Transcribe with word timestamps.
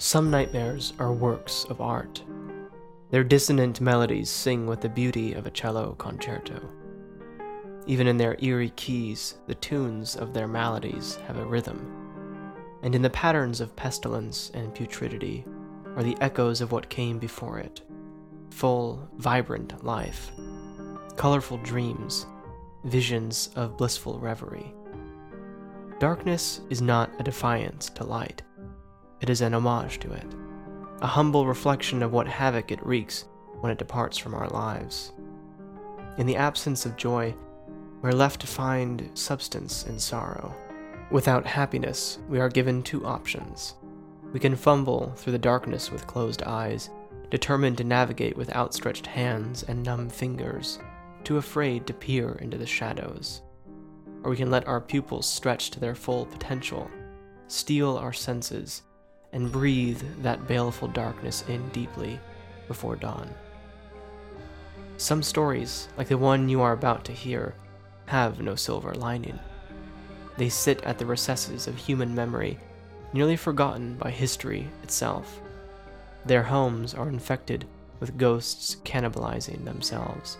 Some 0.00 0.30
nightmares 0.30 0.92
are 1.00 1.12
works 1.12 1.64
of 1.64 1.80
art. 1.80 2.22
Their 3.10 3.24
dissonant 3.24 3.80
melodies 3.80 4.30
sing 4.30 4.64
with 4.64 4.80
the 4.80 4.88
beauty 4.88 5.32
of 5.32 5.44
a 5.44 5.50
cello 5.50 5.96
concerto. 5.98 6.60
Even 7.88 8.06
in 8.06 8.16
their 8.16 8.36
eerie 8.38 8.72
keys, 8.76 9.34
the 9.48 9.56
tunes 9.56 10.14
of 10.14 10.32
their 10.32 10.46
maladies 10.46 11.16
have 11.26 11.36
a 11.36 11.44
rhythm. 11.44 12.54
And 12.84 12.94
in 12.94 13.02
the 13.02 13.10
patterns 13.10 13.60
of 13.60 13.74
pestilence 13.74 14.52
and 14.54 14.72
putridity 14.72 15.44
are 15.96 16.04
the 16.04 16.16
echoes 16.20 16.60
of 16.60 16.70
what 16.70 16.88
came 16.88 17.18
before 17.18 17.58
it 17.58 17.80
full, 18.50 19.08
vibrant 19.16 19.84
life, 19.84 20.30
colorful 21.16 21.58
dreams, 21.58 22.24
visions 22.84 23.50
of 23.56 23.76
blissful 23.76 24.20
reverie. 24.20 24.72
Darkness 25.98 26.60
is 26.70 26.80
not 26.80 27.10
a 27.18 27.24
defiance 27.24 27.90
to 27.90 28.04
light 28.04 28.42
it 29.20 29.30
is 29.30 29.40
an 29.40 29.54
homage 29.54 29.98
to 30.00 30.12
it, 30.12 30.26
a 31.00 31.06
humble 31.06 31.46
reflection 31.46 32.02
of 32.02 32.12
what 32.12 32.28
havoc 32.28 32.70
it 32.70 32.84
wreaks 32.84 33.24
when 33.60 33.72
it 33.72 33.78
departs 33.78 34.16
from 34.16 34.34
our 34.34 34.48
lives. 34.48 35.12
In 36.18 36.26
the 36.26 36.36
absence 36.36 36.86
of 36.86 36.96
joy, 36.96 37.34
we're 38.02 38.12
left 38.12 38.40
to 38.40 38.46
find 38.46 39.10
substance 39.14 39.86
in 39.86 39.98
sorrow. 39.98 40.54
Without 41.10 41.46
happiness, 41.46 42.18
we 42.28 42.38
are 42.38 42.48
given 42.48 42.82
two 42.82 43.04
options. 43.04 43.74
We 44.32 44.40
can 44.40 44.56
fumble 44.56 45.12
through 45.16 45.32
the 45.32 45.38
darkness 45.38 45.90
with 45.90 46.06
closed 46.06 46.42
eyes, 46.42 46.90
determined 47.30 47.78
to 47.78 47.84
navigate 47.84 48.36
with 48.36 48.54
outstretched 48.54 49.06
hands 49.06 49.62
and 49.64 49.82
numb 49.82 50.08
fingers, 50.08 50.78
too 51.24 51.38
afraid 51.38 51.86
to 51.86 51.94
peer 51.94 52.38
into 52.40 52.58
the 52.58 52.66
shadows. 52.66 53.42
Or 54.22 54.30
we 54.30 54.36
can 54.36 54.50
let 54.50 54.66
our 54.68 54.80
pupils 54.80 55.26
stretch 55.26 55.70
to 55.70 55.80
their 55.80 55.94
full 55.94 56.26
potential, 56.26 56.90
steel 57.46 57.96
our 57.96 58.12
senses, 58.12 58.82
and 59.32 59.52
breathe 59.52 60.02
that 60.22 60.46
baleful 60.46 60.88
darkness 60.88 61.44
in 61.48 61.68
deeply 61.70 62.18
before 62.66 62.96
dawn. 62.96 63.28
Some 64.96 65.22
stories, 65.22 65.88
like 65.96 66.08
the 66.08 66.18
one 66.18 66.48
you 66.48 66.60
are 66.60 66.72
about 66.72 67.04
to 67.04 67.12
hear, 67.12 67.54
have 68.06 68.40
no 68.40 68.54
silver 68.54 68.94
lining. 68.94 69.38
They 70.36 70.48
sit 70.48 70.82
at 70.84 70.98
the 70.98 71.06
recesses 71.06 71.66
of 71.66 71.76
human 71.76 72.14
memory, 72.14 72.58
nearly 73.12 73.36
forgotten 73.36 73.96
by 73.96 74.10
history 74.10 74.68
itself. 74.82 75.40
Their 76.24 76.42
homes 76.42 76.94
are 76.94 77.08
infected 77.08 77.66
with 78.00 78.18
ghosts 78.18 78.76
cannibalizing 78.84 79.64
themselves, 79.64 80.38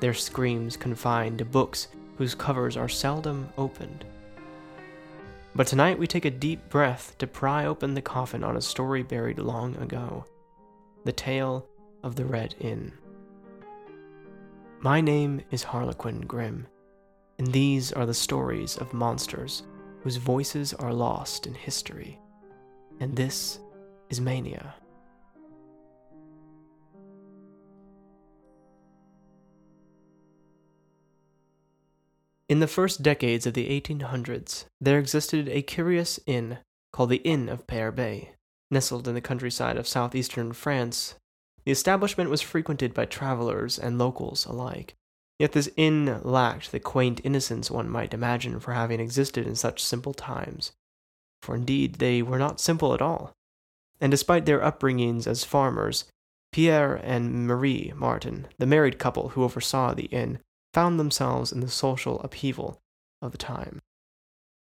their 0.00 0.14
screams 0.14 0.76
confined 0.76 1.38
to 1.38 1.44
books 1.44 1.88
whose 2.16 2.34
covers 2.34 2.76
are 2.76 2.88
seldom 2.88 3.48
opened 3.56 4.04
but 5.58 5.66
tonight 5.66 5.98
we 5.98 6.06
take 6.06 6.24
a 6.24 6.30
deep 6.30 6.68
breath 6.68 7.18
to 7.18 7.26
pry 7.26 7.66
open 7.66 7.94
the 7.94 8.00
coffin 8.00 8.44
on 8.44 8.56
a 8.56 8.60
story 8.60 9.02
buried 9.02 9.40
long 9.40 9.74
ago 9.78 10.24
the 11.04 11.10
tale 11.10 11.66
of 12.04 12.14
the 12.14 12.24
Red 12.24 12.54
Inn. 12.60 12.92
My 14.78 15.00
name 15.00 15.40
is 15.50 15.64
Harlequin 15.64 16.20
Grimm, 16.20 16.68
and 17.38 17.48
these 17.48 17.92
are 17.92 18.06
the 18.06 18.14
stories 18.14 18.76
of 18.76 18.92
monsters 18.92 19.64
whose 20.02 20.14
voices 20.14 20.74
are 20.74 20.94
lost 20.94 21.48
in 21.48 21.54
history. 21.54 22.20
And 23.00 23.16
this 23.16 23.58
is 24.10 24.20
Mania. 24.20 24.76
In 32.48 32.60
the 32.60 32.66
first 32.66 33.02
decades 33.02 33.46
of 33.46 33.52
the 33.52 33.68
1800s, 33.68 34.64
there 34.80 34.98
existed 34.98 35.48
a 35.48 35.60
curious 35.60 36.18
inn 36.26 36.58
called 36.92 37.10
the 37.10 37.16
Inn 37.16 37.48
of 37.50 37.66
Peyrebeille. 37.66 38.28
Nestled 38.70 39.06
in 39.06 39.14
the 39.14 39.20
countryside 39.20 39.76
of 39.76 39.86
southeastern 39.86 40.54
France, 40.54 41.14
the 41.64 41.72
establishment 41.72 42.30
was 42.30 42.40
frequented 42.40 42.94
by 42.94 43.04
travelers 43.04 43.78
and 43.78 43.98
locals 43.98 44.46
alike. 44.46 44.94
Yet 45.38 45.52
this 45.52 45.70
inn 45.76 46.22
lacked 46.22 46.72
the 46.72 46.80
quaint 46.80 47.20
innocence 47.22 47.70
one 47.70 47.88
might 47.88 48.14
imagine 48.14 48.60
for 48.60 48.72
having 48.72 48.98
existed 48.98 49.46
in 49.46 49.54
such 49.54 49.84
simple 49.84 50.14
times. 50.14 50.72
For 51.42 51.54
indeed, 51.54 51.96
they 51.96 52.22
were 52.22 52.38
not 52.38 52.60
simple 52.60 52.94
at 52.94 53.02
all. 53.02 53.32
And 54.00 54.10
despite 54.10 54.46
their 54.46 54.60
upbringings 54.60 55.26
as 55.26 55.44
farmers, 55.44 56.06
Pierre 56.52 56.94
and 56.94 57.46
Marie 57.46 57.92
Martin, 57.94 58.48
the 58.58 58.66
married 58.66 58.98
couple 58.98 59.30
who 59.30 59.44
oversaw 59.44 59.92
the 59.92 60.06
inn, 60.06 60.38
found 60.78 61.00
themselves 61.00 61.50
in 61.50 61.58
the 61.58 61.68
social 61.68 62.20
upheaval 62.20 62.78
of 63.20 63.32
the 63.32 63.36
time. 63.36 63.80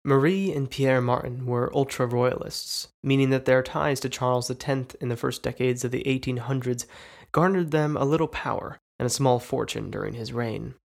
Marie 0.05 0.53
and 0.53 0.69
Pierre 0.69 1.01
Martin 1.01 1.47
were 1.47 1.75
ultra 1.75 2.05
royalists, 2.05 2.89
meaning 3.03 3.31
that 3.31 3.45
their 3.45 3.63
ties 3.63 3.99
to 3.99 4.09
Charles 4.09 4.51
X 4.51 4.95
in 5.01 5.09
the 5.09 5.17
first 5.17 5.41
decades 5.41 5.83
of 5.83 5.89
the 5.89 6.03
1800s 6.03 6.85
garnered 7.31 7.71
them 7.71 7.97
a 7.97 8.05
little 8.05 8.27
power 8.27 8.77
and 8.99 9.07
a 9.07 9.09
small 9.09 9.39
fortune 9.39 9.89
during 9.89 10.13
his 10.13 10.31
reign. 10.31 10.75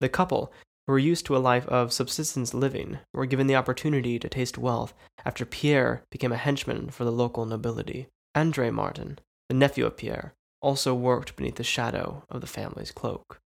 The 0.00 0.10
couple, 0.10 0.52
who 0.86 0.92
were 0.92 0.98
used 0.98 1.24
to 1.24 1.36
a 1.38 1.38
life 1.38 1.66
of 1.68 1.90
subsistence 1.90 2.52
living, 2.52 2.98
were 3.14 3.24
given 3.24 3.46
the 3.46 3.56
opportunity 3.56 4.18
to 4.18 4.28
taste 4.28 4.58
wealth 4.58 4.92
after 5.24 5.46
Pierre 5.46 6.02
became 6.10 6.32
a 6.32 6.36
henchman 6.36 6.90
for 6.90 7.06
the 7.06 7.10
local 7.10 7.46
nobility. 7.46 8.08
Andre 8.34 8.68
Martin, 8.68 9.20
the 9.48 9.54
nephew 9.54 9.86
of 9.86 9.96
Pierre, 9.96 10.34
also 10.60 10.92
worked 10.94 11.34
beneath 11.34 11.54
the 11.54 11.64
shadow 11.64 12.24
of 12.28 12.42
the 12.42 12.46
family's 12.46 12.90
cloak. 12.90 13.40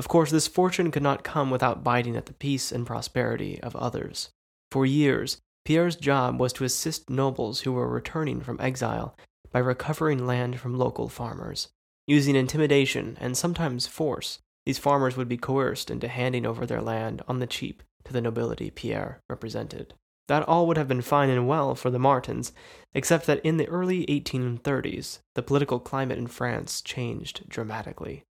Of 0.00 0.08
course, 0.08 0.30
this 0.30 0.48
fortune 0.48 0.90
could 0.90 1.02
not 1.02 1.24
come 1.24 1.50
without 1.50 1.84
biting 1.84 2.16
at 2.16 2.24
the 2.24 2.32
peace 2.32 2.72
and 2.72 2.86
prosperity 2.86 3.60
of 3.60 3.76
others. 3.76 4.30
For 4.72 4.86
years, 4.86 5.36
Pierre's 5.66 5.94
job 5.94 6.40
was 6.40 6.54
to 6.54 6.64
assist 6.64 7.10
nobles 7.10 7.60
who 7.60 7.72
were 7.72 7.86
returning 7.86 8.40
from 8.40 8.58
exile 8.62 9.14
by 9.52 9.58
recovering 9.58 10.26
land 10.26 10.58
from 10.58 10.78
local 10.78 11.10
farmers. 11.10 11.68
Using 12.06 12.34
intimidation 12.34 13.18
and 13.20 13.36
sometimes 13.36 13.86
force, 13.86 14.38
these 14.64 14.78
farmers 14.78 15.18
would 15.18 15.28
be 15.28 15.36
coerced 15.36 15.90
into 15.90 16.08
handing 16.08 16.46
over 16.46 16.64
their 16.64 16.80
land 16.80 17.20
on 17.28 17.38
the 17.38 17.46
cheap 17.46 17.82
to 18.04 18.14
the 18.14 18.22
nobility 18.22 18.70
Pierre 18.70 19.20
represented. 19.28 19.92
That 20.28 20.48
all 20.48 20.66
would 20.66 20.78
have 20.78 20.88
been 20.88 21.02
fine 21.02 21.28
and 21.28 21.46
well 21.46 21.74
for 21.74 21.90
the 21.90 21.98
Martins, 21.98 22.54
except 22.94 23.26
that 23.26 23.44
in 23.44 23.58
the 23.58 23.68
early 23.68 24.06
1830s, 24.06 25.18
the 25.34 25.42
political 25.42 25.78
climate 25.78 26.16
in 26.16 26.26
France 26.26 26.80
changed 26.80 27.46
dramatically. 27.50 28.24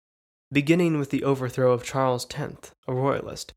Beginning 0.50 0.98
with 0.98 1.10
the 1.10 1.24
overthrow 1.24 1.72
of 1.72 1.84
Charles 1.84 2.26
X, 2.34 2.72
a 2.86 2.94
royalist, 2.94 3.52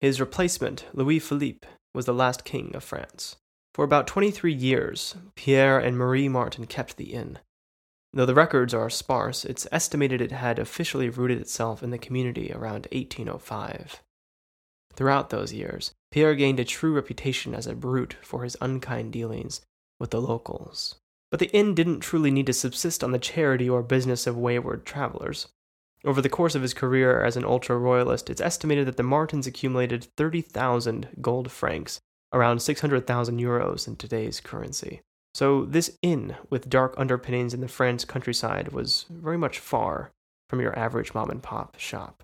his 0.00 0.20
replacement, 0.20 0.84
Louis 0.92 1.18
Philippe, 1.18 1.66
was 1.92 2.06
the 2.06 2.14
last 2.14 2.44
king 2.44 2.70
of 2.76 2.84
France. 2.84 3.34
For 3.74 3.84
about 3.84 4.06
23 4.06 4.52
years, 4.54 5.16
Pierre 5.34 5.80
and 5.80 5.98
Marie 5.98 6.28
Martin 6.28 6.66
kept 6.66 6.98
the 6.98 7.14
inn. 7.14 7.40
Though 8.12 8.26
the 8.26 8.34
records 8.34 8.72
are 8.72 8.88
sparse, 8.88 9.44
it's 9.44 9.66
estimated 9.72 10.20
it 10.20 10.30
had 10.30 10.60
officially 10.60 11.08
rooted 11.08 11.40
itself 11.40 11.82
in 11.82 11.90
the 11.90 11.98
community 11.98 12.52
around 12.52 12.86
1805. 12.92 14.02
Throughout 14.94 15.30
those 15.30 15.52
years, 15.52 15.94
Pierre 16.12 16.36
gained 16.36 16.60
a 16.60 16.64
true 16.64 16.94
reputation 16.94 17.54
as 17.54 17.66
a 17.66 17.74
brute 17.74 18.16
for 18.22 18.44
his 18.44 18.56
unkind 18.60 19.12
dealings 19.12 19.62
with 19.98 20.10
the 20.10 20.20
locals. 20.20 20.94
But 21.30 21.40
the 21.40 21.50
inn 21.50 21.74
didn't 21.74 22.00
truly 22.00 22.30
need 22.30 22.46
to 22.46 22.52
subsist 22.52 23.02
on 23.02 23.10
the 23.10 23.18
charity 23.18 23.68
or 23.68 23.82
business 23.82 24.28
of 24.28 24.38
wayward 24.38 24.86
travelers. 24.86 25.48
Over 26.06 26.22
the 26.22 26.28
course 26.28 26.54
of 26.54 26.62
his 26.62 26.72
career 26.72 27.24
as 27.24 27.36
an 27.36 27.44
ultra 27.44 27.76
royalist, 27.76 28.30
it's 28.30 28.40
estimated 28.40 28.86
that 28.86 28.96
the 28.96 29.02
Martins 29.02 29.48
accumulated 29.48 30.06
30,000 30.16 31.08
gold 31.20 31.50
francs, 31.50 32.00
around 32.32 32.62
600,000 32.62 33.40
euros 33.40 33.88
in 33.88 33.96
today's 33.96 34.38
currency. 34.38 35.00
So, 35.34 35.64
this 35.64 35.98
inn 36.02 36.36
with 36.48 36.70
dark 36.70 36.94
underpinnings 36.96 37.52
in 37.52 37.60
the 37.60 37.68
French 37.68 38.06
countryside 38.06 38.68
was 38.68 39.06
very 39.10 39.36
much 39.36 39.58
far 39.58 40.12
from 40.48 40.60
your 40.60 40.78
average 40.78 41.12
mom 41.12 41.28
and 41.28 41.42
pop 41.42 41.76
shop. 41.76 42.22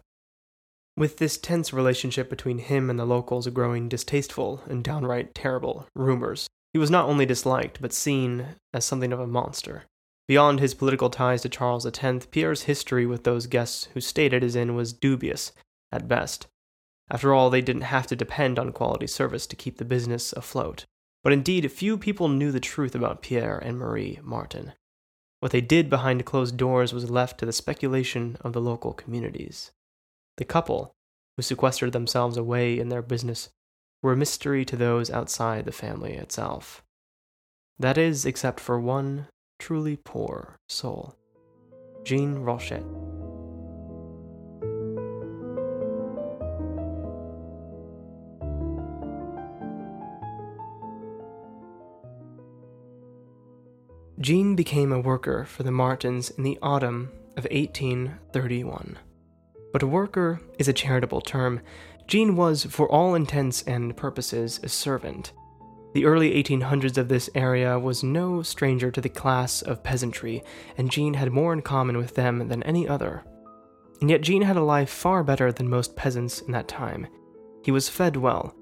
With 0.97 1.19
this 1.19 1.37
tense 1.37 1.73
relationship 1.73 2.31
between 2.31 2.59
him 2.59 2.89
and 2.89 3.01
the 3.01 3.05
locals 3.05 3.49
growing 3.49 3.89
distasteful 3.89 4.63
and 4.67 4.85
downright 4.85 5.35
terrible 5.35 5.89
rumors, 5.97 6.47
he 6.73 6.79
was 6.79 6.91
not 6.91 7.09
only 7.09 7.27
disliked, 7.27 7.83
but 7.83 7.93
seen 7.93 8.47
as 8.73 8.85
something 8.85 9.13
of 9.13 9.19
a 9.19 9.27
monster. 9.27 9.85
Beyond 10.33 10.61
his 10.61 10.73
political 10.73 11.11
ties 11.11 11.43
to 11.43 11.51
Charles 11.51 11.85
X, 11.85 12.27
Pierre's 12.31 12.63
history 12.63 13.05
with 13.05 13.25
those 13.25 13.47
guests 13.47 13.89
who 13.93 14.01
stayed 14.01 14.33
at 14.33 14.43
his 14.43 14.57
inn 14.57 14.75
was 14.75 14.95
dubious, 14.95 15.53
at 15.93 16.09
best. 16.09 16.47
After 17.11 17.35
all, 17.35 17.51
they 17.51 17.61
didn't 17.61 17.83
have 17.83 18.07
to 18.07 18.17
depend 18.17 18.59
on 18.59 18.73
quality 18.73 19.07
service 19.07 19.47
to 19.49 19.57
keep 19.57 19.77
the 19.77 19.85
business 19.85 20.33
afloat. 20.33 20.87
But 21.23 21.35
indeed, 21.35 21.71
few 21.71 21.99
people 21.99 22.31
knew 22.31 22.51
the 22.51 22.61
truth 22.61 22.95
about 22.95 23.21
Pierre 23.21 23.59
and 23.59 23.77
Marie 23.77 24.21
Martin. 24.23 24.73
What 25.41 25.53
they 25.53 25.61
did 25.61 25.91
behind 25.91 26.25
closed 26.25 26.57
doors 26.57 26.95
was 26.95 27.11
left 27.11 27.37
to 27.41 27.45
the 27.45 27.53
speculation 27.53 28.39
of 28.41 28.55
the 28.55 28.61
local 28.63 28.95
communities. 28.95 29.71
The 30.39 30.47
couple, 30.47 30.95
who 31.37 31.43
sequestered 31.43 31.93
themselves 31.93 32.39
away 32.39 32.79
in 32.79 32.89
their 32.89 33.03
business, 33.03 33.51
were 34.03 34.15
a 34.15 34.17
mystery 34.17 34.65
to 34.65 34.77
those 34.77 35.11
outside 35.11 35.67
the 35.67 35.73
family 35.73 36.15
itself. 36.15 36.83
That 37.79 37.99
is, 37.99 38.25
except 38.25 38.61
for 38.61 38.81
one 38.81 39.27
truly 39.63 39.95
poor 39.95 40.59
soul. 40.67 41.15
Jean 42.03 42.43
Rochette. 42.43 42.83
Jean 54.19 54.57
became 54.57 54.91
a 54.91 54.99
worker 54.99 55.45
for 55.45 55.63
the 55.63 55.71
Martins 55.71 56.31
in 56.31 56.43
the 56.43 56.59
autumn 56.61 57.13
of 57.37 57.45
1831. 57.45 58.99
But 59.73 59.85
a 59.85 59.87
worker 59.87 60.41
is 60.59 60.67
a 60.67 60.73
charitable 60.73 61.21
term. 61.21 61.61
Jean 62.09 62.35
was, 62.35 62.65
for 62.65 62.91
all 62.91 63.15
intents 63.15 63.63
and 63.63 63.97
purposes, 63.97 64.59
a 64.65 64.69
servant. 64.69 65.33
The 65.93 66.07
early 66.07 66.43
1800s 66.43 66.97
of 66.97 67.09
this 67.09 67.29
area 67.35 67.79
was 67.79 68.03
no 68.03 68.43
stranger 68.43 68.91
to 68.91 69.01
the 69.01 69.09
class 69.09 69.61
of 69.61 69.83
peasantry, 69.83 70.43
and 70.79 70.91
Jean 70.91 71.15
had 71.15 71.33
more 71.33 71.53
in 71.53 71.61
common 71.61 71.99
with 71.99 72.15
them 72.15 72.49
than 72.49 72.63
any 72.63 72.89
other. 72.89 73.25
And 74.01 74.09
yet 74.09 74.23
Jean 74.23 74.43
had 74.43 74.57
a 74.57 74.63
life 74.63 74.91
far 74.91 75.23
better 75.23 75.53
than 75.53 75.69
most 75.69 75.95
peasants 75.95 76.41
in 76.41 76.53
that 76.53 76.67
time. 76.67 77.07
He 77.63 77.71
was 77.71 77.89
fed 77.89 78.17
well, 78.17 78.55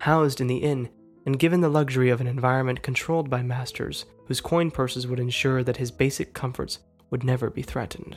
housed 0.00 0.40
in 0.40 0.46
the 0.46 0.58
inn, 0.58 0.88
and 1.26 1.38
given 1.38 1.60
the 1.60 1.68
luxury 1.68 2.08
of 2.08 2.20
an 2.20 2.28
environment 2.28 2.82
controlled 2.82 3.28
by 3.28 3.42
masters 3.42 4.06
whose 4.26 4.40
coin 4.40 4.70
purses 4.70 5.06
would 5.06 5.20
ensure 5.20 5.64
that 5.64 5.76
his 5.76 5.90
basic 5.90 6.34
comforts 6.34 6.78
would 7.10 7.24
never 7.24 7.50
be 7.50 7.62
threatened. 7.62 8.16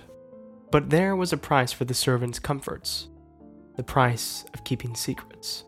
But 0.71 0.91
there 0.91 1.15
was 1.15 1.33
a 1.33 1.37
price 1.37 1.71
for 1.71 1.85
the 1.85 1.93
servant's 1.93 2.39
comforts 2.39 3.07
the 3.75 3.83
price 3.83 4.43
of 4.53 4.65
keeping 4.65 4.93
secrets. 4.93 5.63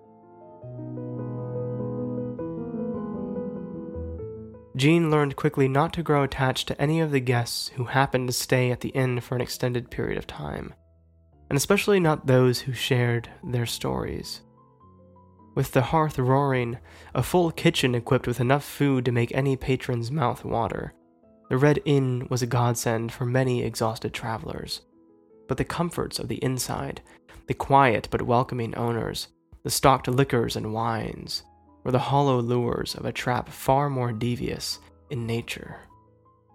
Jean 4.76 5.12
learned 5.12 5.36
quickly 5.36 5.68
not 5.68 5.92
to 5.94 6.04
grow 6.04 6.24
attached 6.24 6.68
to 6.68 6.82
any 6.82 7.02
of 7.02 7.12
the 7.12 7.20
guests 7.20 7.70
who 7.76 7.84
happened 7.86 8.28
to 8.28 8.34
stay 8.34 8.72
at 8.72 8.80
the 8.80 8.90
inn 8.90 9.20
for 9.20 9.36
an 9.36 9.42
extended 9.42 9.92
period 9.92 10.18
of 10.18 10.26
time, 10.26 10.74
and 11.50 11.58
especially 11.58 12.00
not 12.00 12.28
those 12.28 12.62
who 12.62 12.74
shared 12.74 13.30
their 13.44 13.66
stories. 13.66 14.42
With 15.54 15.74
the 15.74 15.82
hearth 15.82 16.18
roaring, 16.18 16.78
a 17.14 17.22
full 17.22 17.52
kitchen 17.52 17.94
equipped 17.94 18.28
with 18.28 18.40
enough 18.40 18.64
food 18.64 19.04
to 19.04 19.12
make 19.12 19.36
any 19.36 19.58
patron's 19.58 20.10
mouth 20.10 20.46
water, 20.46 20.94
the 21.50 21.58
Red 21.58 21.82
Inn 21.84 22.28
was 22.30 22.42
a 22.42 22.48
godsend 22.48 23.12
for 23.12 23.26
many 23.26 23.62
exhausted 23.64 24.14
travelers. 24.14 24.82
But 25.50 25.58
the 25.58 25.66
comforts 25.66 26.18
of 26.18 26.30
the 26.30 26.42
inside, 26.42 27.02
the 27.48 27.54
quiet 27.54 28.08
but 28.10 28.22
welcoming 28.22 28.74
owners, 28.76 29.28
the 29.64 29.70
stocked 29.70 30.08
liquors 30.08 30.56
and 30.56 30.74
wines, 30.74 31.44
were 31.84 31.92
the 31.92 32.00
hollow 32.00 32.42
lures 32.42 32.96
of 32.96 33.06
a 33.06 33.12
trap 33.12 33.50
far 33.50 33.90
more 33.90 34.12
devious 34.12 34.80
in 35.10 35.26
nature. 35.26 35.78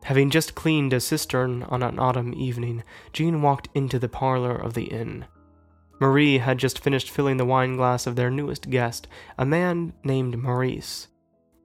Having 0.05 0.31
just 0.31 0.55
cleaned 0.55 0.93
a 0.93 1.01
cistern 1.01 1.65
on 1.65 1.83
an 1.83 1.99
autumn 1.99 2.33
evening, 2.35 2.85
Jean 3.13 3.43
walked 3.43 3.69
into 3.75 3.99
the 3.99 4.09
parlor 4.09 4.55
of 4.55 4.75
the 4.75 4.85
inn. 4.85 5.27
Marie 5.99 6.39
had 6.39 6.59
just 6.59 6.79
finished 6.79 7.11
filling 7.11 7.39
the 7.39 7.45
wine 7.45 7.77
glass 7.77 8.07
of 8.07 8.17
their 8.17 8.31
newest 8.31 8.71
guest, 8.71 9.09
a 9.39 9.45
man 9.45 9.95
named 10.05 10.39
Maurice. 10.39 11.09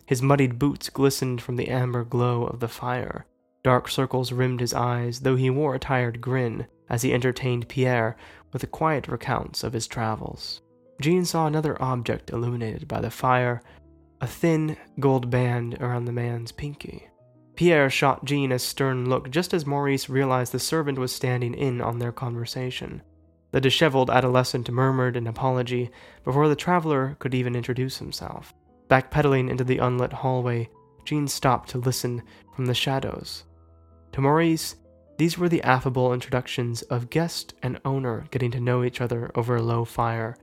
His 0.06 0.22
muddied 0.22 0.58
boots 0.58 0.90
glistened 0.90 1.42
from 1.42 1.56
the 1.56 1.68
amber 1.68 2.04
glow 2.04 2.46
of 2.46 2.60
the 2.60 2.68
fire. 2.68 3.26
Dark 3.64 3.88
circles 3.88 4.32
rimmed 4.32 4.60
his 4.60 4.74
eyes, 4.74 5.20
though 5.20 5.36
he 5.36 5.50
wore 5.50 5.76
a 5.76 5.80
tired 5.80 6.20
grin 6.20 6.66
as 6.90 7.04
he 7.04 7.14
entertained 7.14 7.68
Pierre 7.68 8.18
with 8.52 8.62
the 8.62 8.68
quiet 8.68 9.08
recounts 9.08 9.64
of 9.64 9.74
his 9.74 9.88
travels. 9.88 10.62
Jean 11.02 11.26
saw 11.26 11.48
another 11.48 11.82
object 11.82 12.30
illuminated 12.30 12.88
by 12.88 13.02
the 13.02 13.10
fire, 13.10 13.62
a 14.22 14.28
thin 14.28 14.78
gold 15.00 15.30
band 15.30 15.78
around 15.82 16.06
the 16.06 16.12
man's 16.12 16.52
pinky. 16.52 17.08
Pierre 17.56 17.90
shot 17.90 18.24
Jean 18.24 18.52
a 18.52 18.60
stern 18.60 19.10
look 19.10 19.30
just 19.30 19.54
as 19.54 19.66
Maurice 19.66 20.10
realized 20.10 20.52
the 20.52 20.60
servant 20.60 20.98
was 20.98 21.14
standing 21.14 21.54
in 21.54 21.82
on 21.82 22.00
their 22.00 22.12
conversation. 22.12 23.02
The 23.52 23.60
disheveled 23.60 24.10
adolescent 24.10 24.70
murmured 24.70 25.18
an 25.18 25.28
apology 25.28 25.90
before 26.24 26.48
the 26.48 26.56
traveler 26.56 27.18
could 27.20 27.34
even 27.34 27.56
introduce 27.56 27.98
himself. 27.98 28.54
Backpedaling 28.88 29.50
into 29.50 29.64
the 29.64 29.80
unlit 29.80 30.14
hallway, 30.14 30.70
Jean 31.04 31.28
stopped 31.28 31.70
to 31.70 31.78
listen 31.78 32.22
from 32.56 32.68
the 32.68 32.74
shadows. 32.74 33.44
To 34.14 34.22
Maurice, 34.22 34.76
these 35.18 35.38
were 35.38 35.50
the 35.50 35.64
affable 35.64 36.14
introductions 36.14 36.82
of 36.84 37.10
guest 37.10 37.54
and 37.62 37.80
owner 37.86 38.26
getting 38.32 38.52
to 38.52 38.60
know 38.60 38.84
each 38.84 39.02
other 39.02 39.32
over 39.36 39.56
a 39.56 39.62
low 39.62 39.86
fire, 39.86 40.36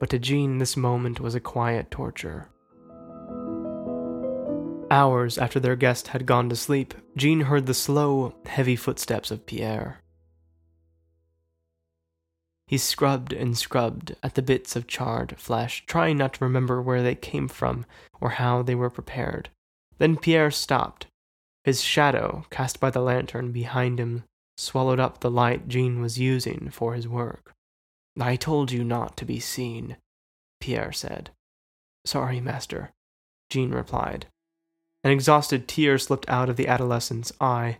but 0.00 0.10
to 0.10 0.18
Jean, 0.18 0.58
this 0.58 0.76
moment 0.76 1.20
was 1.20 1.36
a 1.36 1.40
quiet 1.40 1.90
torture. 1.90 2.48
Hours 4.90 5.38
after 5.38 5.60
their 5.60 5.76
guest 5.76 6.08
had 6.08 6.26
gone 6.26 6.48
to 6.48 6.56
sleep, 6.56 6.94
Jean 7.16 7.42
heard 7.42 7.66
the 7.66 7.74
slow, 7.74 8.34
heavy 8.46 8.74
footsteps 8.74 9.30
of 9.30 9.46
Pierre. 9.46 10.00
He 12.66 12.78
scrubbed 12.78 13.32
and 13.32 13.58
scrubbed 13.58 14.16
at 14.22 14.34
the 14.34 14.42
bits 14.42 14.74
of 14.74 14.86
charred 14.86 15.38
flesh, 15.38 15.84
trying 15.86 16.16
not 16.16 16.34
to 16.34 16.44
remember 16.44 16.80
where 16.80 17.02
they 17.02 17.14
came 17.14 17.46
from 17.46 17.84
or 18.20 18.30
how 18.30 18.62
they 18.62 18.74
were 18.74 18.90
prepared. 18.90 19.50
Then 19.98 20.16
Pierre 20.16 20.50
stopped. 20.50 21.06
His 21.62 21.82
shadow, 21.82 22.46
cast 22.50 22.80
by 22.80 22.90
the 22.90 23.00
lantern 23.00 23.52
behind 23.52 24.00
him, 24.00 24.24
swallowed 24.56 24.98
up 24.98 25.20
the 25.20 25.30
light 25.30 25.68
Jean 25.68 26.00
was 26.00 26.18
using 26.18 26.70
for 26.70 26.94
his 26.94 27.06
work. 27.06 27.52
I 28.20 28.36
told 28.36 28.72
you 28.72 28.84
not 28.84 29.16
to 29.18 29.24
be 29.24 29.40
seen, 29.40 29.96
Pierre 30.60 30.92
said. 30.92 31.30
Sorry, 32.04 32.40
master, 32.40 32.90
Jean 33.50 33.70
replied. 33.70 34.26
An 35.02 35.10
exhausted 35.10 35.66
tear 35.66 35.98
slipped 35.98 36.28
out 36.28 36.48
of 36.48 36.56
the 36.56 36.68
adolescent's 36.68 37.32
eye. 37.40 37.78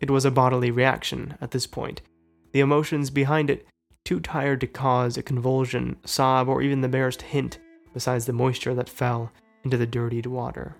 It 0.00 0.10
was 0.10 0.24
a 0.24 0.30
bodily 0.30 0.70
reaction 0.70 1.36
at 1.40 1.50
this 1.50 1.66
point. 1.66 2.02
The 2.52 2.60
emotions 2.60 3.10
behind 3.10 3.50
it 3.50 3.66
too 4.04 4.20
tired 4.20 4.60
to 4.60 4.66
cause 4.66 5.16
a 5.16 5.22
convulsion, 5.22 5.96
sob, 6.04 6.48
or 6.48 6.62
even 6.62 6.80
the 6.80 6.88
barest 6.88 7.22
hint, 7.22 7.58
besides 7.92 8.26
the 8.26 8.32
moisture 8.32 8.74
that 8.74 8.88
fell 8.88 9.32
into 9.64 9.76
the 9.76 9.86
dirtied 9.86 10.26
water. 10.26 10.76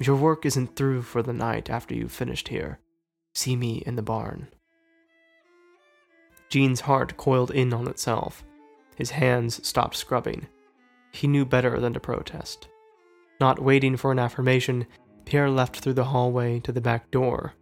Your 0.00 0.16
work 0.16 0.44
isn't 0.44 0.74
through 0.74 1.02
for 1.02 1.22
the 1.22 1.32
night 1.32 1.70
after 1.70 1.94
you've 1.94 2.12
finished 2.12 2.48
here. 2.48 2.80
See 3.34 3.54
me 3.54 3.82
in 3.86 3.94
the 3.94 4.02
barn. 4.02 4.48
Jean's 6.54 6.82
heart 6.82 7.16
coiled 7.16 7.50
in 7.50 7.74
on 7.74 7.88
itself. 7.88 8.44
His 8.94 9.10
hands 9.10 9.66
stopped 9.66 9.96
scrubbing. 9.96 10.46
He 11.10 11.26
knew 11.26 11.44
better 11.44 11.80
than 11.80 11.94
to 11.94 11.98
protest. 11.98 12.68
Not 13.40 13.58
waiting 13.58 13.96
for 13.96 14.12
an 14.12 14.20
affirmation, 14.20 14.86
Pierre 15.24 15.50
left 15.50 15.80
through 15.80 15.94
the 15.94 16.04
hallway 16.04 16.60
to 16.60 16.70
the 16.70 16.80
back 16.80 17.10
door. 17.10 17.54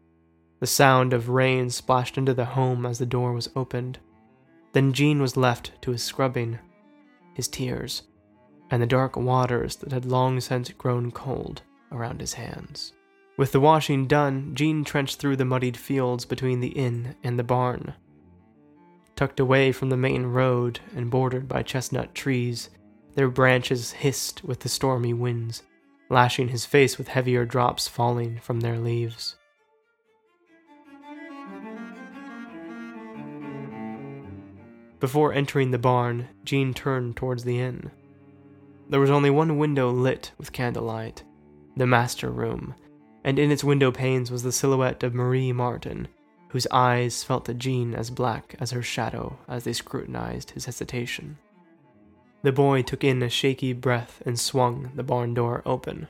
The 0.61 0.67
sound 0.67 1.15
of 1.15 1.31
rain 1.31 1.71
splashed 1.71 2.19
into 2.19 2.35
the 2.35 2.45
home 2.45 2.85
as 2.85 2.99
the 2.99 3.07
door 3.07 3.33
was 3.33 3.49
opened. 3.57 3.99
Then 4.75 4.93
Jean 4.93 5.23
was 5.23 5.39
left 5.39 5.73
to 5.81 5.93
his 5.93 6.03
scrubbing, 6.03 6.59
his 7.33 7.49
tears, 7.49 8.03
and 8.71 8.83
the 8.83 8.87
dark 8.87 9.17
waters 9.17 9.77
that 9.77 9.93
had 9.93 10.05
long 10.05 10.39
since 10.39 10.69
grown 10.69 11.11
cold 11.13 11.63
around 11.91 12.21
his 12.21 12.35
hands. 12.35 12.93
With 13.39 13.53
the 13.53 13.61
washing 13.61 14.07
done, 14.07 14.55
Jean 14.55 14.85
trenched 14.85 15.19
through 15.19 15.37
the 15.37 15.47
muddied 15.47 15.79
fields 15.79 16.27
between 16.27 16.61
the 16.61 16.73
inn 16.77 17.17
and 17.25 17.39
the 17.39 17.43
barn. 17.43 17.95
Tucked 19.23 19.39
away 19.39 19.71
from 19.71 19.89
the 19.89 19.97
main 19.97 20.27
road 20.27 20.81
and 20.97 21.09
bordered 21.09 21.47
by 21.47 21.63
chestnut 21.63 22.13
trees, 22.13 22.71
their 23.15 23.29
branches 23.29 23.93
hissed 23.93 24.43
with 24.43 24.59
the 24.59 24.69
stormy 24.69 25.15
winds, 25.15 25.63
lashing 26.11 26.49
his 26.49 26.67
face 26.67 26.99
with 26.99 27.07
heavier 27.07 27.45
drops 27.45 27.87
falling 27.87 28.41
from 28.41 28.59
their 28.59 28.81
leaves. 28.81 29.37
Before 34.99 35.33
entering 35.33 35.71
the 35.71 35.79
barn, 35.79 36.27
Jean 36.43 36.75
turned 36.75 37.17
towards 37.17 37.45
the 37.45 37.61
inn. 37.61 37.93
There 38.89 38.99
was 38.99 39.09
only 39.09 39.31
one 39.31 39.57
window 39.57 39.93
lit 39.93 40.33
with 40.37 40.51
candlelight, 40.51 41.23
the 41.77 41.87
master 41.87 42.29
room, 42.29 42.75
and 43.23 43.39
in 43.39 43.53
its 43.53 43.63
window 43.63 43.93
panes 43.93 44.33
was 44.33 44.43
the 44.43 44.51
silhouette 44.51 45.05
of 45.05 45.15
Marie 45.15 45.53
Martin, 45.53 46.09
whose 46.53 46.67
eyes 46.71 47.25
felt 47.25 47.47
to 47.47 47.55
Jean 47.55 47.95
as 47.95 48.11
black 48.11 48.55
as 48.61 48.71
her 48.73 48.83
shadow 48.83 49.39
as 49.49 49.65
they 49.65 49.73
scrutinized 49.73 50.51
his 50.51 50.67
hesitation. 50.67 51.39
The 52.43 52.53
boy 52.53 52.83
took 52.83 53.03
in 53.03 53.23
a 53.23 53.31
shaky 53.31 53.73
breath 53.73 54.23
and 54.27 54.39
swung 54.39 54.93
the 54.95 55.03
barn 55.03 55.33
door 55.33 55.63
open. 55.65 56.09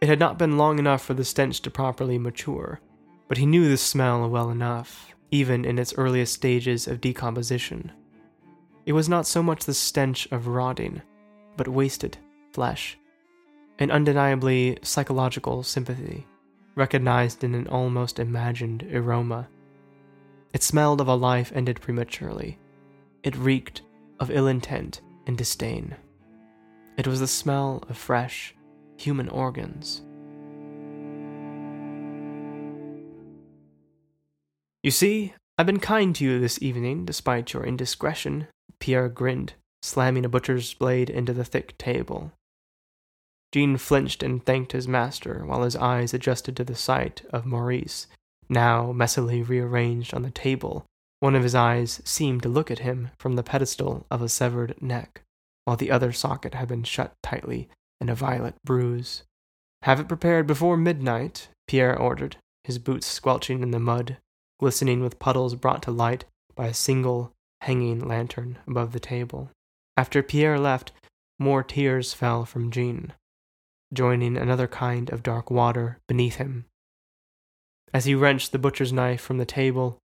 It 0.00 0.08
had 0.08 0.20
not 0.20 0.38
been 0.38 0.56
long 0.56 0.78
enough 0.78 1.02
for 1.02 1.14
the 1.14 1.24
stench 1.24 1.60
to 1.62 1.70
properly 1.70 2.16
mature, 2.16 2.80
but 3.26 3.38
he 3.38 3.46
knew 3.46 3.68
the 3.68 3.76
smell 3.76 4.30
well 4.30 4.50
enough, 4.50 5.14
even 5.32 5.64
in 5.64 5.80
its 5.80 5.94
earliest 5.96 6.34
stages 6.34 6.86
of 6.86 7.00
decomposition. 7.00 7.90
It 8.84 8.92
was 8.92 9.08
not 9.08 9.26
so 9.26 9.42
much 9.42 9.64
the 9.64 9.74
stench 9.74 10.28
of 10.30 10.46
rotting, 10.46 11.02
but 11.56 11.66
wasted 11.66 12.18
flesh. 12.52 12.96
An 13.80 13.90
undeniably 13.90 14.78
psychological 14.82 15.64
sympathy, 15.64 16.24
recognized 16.76 17.42
in 17.42 17.54
an 17.56 17.66
almost 17.66 18.20
imagined 18.20 18.86
aroma. 18.92 19.48
It 20.56 20.62
smelled 20.62 21.02
of 21.02 21.08
a 21.08 21.14
life 21.14 21.52
ended 21.54 21.82
prematurely. 21.82 22.58
It 23.22 23.36
reeked 23.36 23.82
of 24.18 24.30
ill 24.30 24.46
intent 24.46 25.02
and 25.26 25.36
disdain. 25.36 25.94
It 26.96 27.06
was 27.06 27.20
the 27.20 27.26
smell 27.26 27.84
of 27.90 27.98
fresh, 27.98 28.54
human 28.96 29.28
organs. 29.28 30.00
You 34.82 34.90
see, 34.90 35.34
I've 35.58 35.66
been 35.66 35.78
kind 35.78 36.16
to 36.16 36.24
you 36.24 36.40
this 36.40 36.62
evening, 36.62 37.04
despite 37.04 37.52
your 37.52 37.66
indiscretion, 37.66 38.48
Pierre 38.78 39.10
grinned, 39.10 39.52
slamming 39.82 40.24
a 40.24 40.30
butcher's 40.30 40.72
blade 40.72 41.10
into 41.10 41.34
the 41.34 41.44
thick 41.44 41.76
table. 41.76 42.32
Jean 43.52 43.76
flinched 43.76 44.22
and 44.22 44.42
thanked 44.42 44.72
his 44.72 44.88
master 44.88 45.44
while 45.44 45.64
his 45.64 45.76
eyes 45.76 46.14
adjusted 46.14 46.56
to 46.56 46.64
the 46.64 46.74
sight 46.74 47.26
of 47.28 47.44
Maurice, 47.44 48.06
now 48.48 48.92
messily 48.92 49.46
rearranged 49.46 50.14
on 50.14 50.22
the 50.22 50.30
table. 50.30 50.84
One 51.20 51.34
of 51.34 51.42
his 51.42 51.54
eyes 51.54 52.00
seemed 52.04 52.42
to 52.42 52.48
look 52.48 52.70
at 52.70 52.80
him 52.80 53.10
from 53.18 53.36
the 53.36 53.42
pedestal 53.42 54.06
of 54.10 54.22
a 54.22 54.28
severed 54.28 54.80
neck, 54.80 55.22
while 55.64 55.76
the 55.76 55.90
other 55.90 56.12
socket 56.12 56.54
had 56.54 56.68
been 56.68 56.84
shut 56.84 57.14
tightly 57.22 57.68
in 58.00 58.08
a 58.08 58.14
violet 58.14 58.54
bruise. 58.64 59.22
Have 59.82 60.00
it 60.00 60.08
prepared 60.08 60.46
before 60.46 60.76
midnight, 60.76 61.48
Pierre 61.66 61.98
ordered, 61.98 62.36
his 62.64 62.78
boots 62.78 63.06
squelching 63.06 63.62
in 63.62 63.70
the 63.70 63.78
mud, 63.78 64.18
glistening 64.58 65.00
with 65.00 65.18
puddles 65.18 65.54
brought 65.54 65.82
to 65.82 65.90
light 65.90 66.24
by 66.54 66.66
a 66.66 66.74
single 66.74 67.32
hanging 67.62 68.06
lantern 68.06 68.58
above 68.66 68.92
the 68.92 69.00
table. 69.00 69.50
After 69.96 70.22
Pierre 70.22 70.58
left, 70.58 70.92
more 71.38 71.62
tears 71.62 72.12
fell 72.12 72.44
from 72.44 72.70
Jean, 72.70 73.12
joining 73.92 74.36
another 74.36 74.66
kind 74.66 75.10
of 75.10 75.22
dark 75.22 75.50
water 75.50 75.98
beneath 76.08 76.36
him. 76.36 76.66
As 77.94 78.04
he 78.04 78.14
wrenched 78.14 78.52
the 78.52 78.58
butcher's 78.58 78.92
knife 78.92 79.20
from 79.20 79.38
the 79.38 79.46
table, 79.46 79.98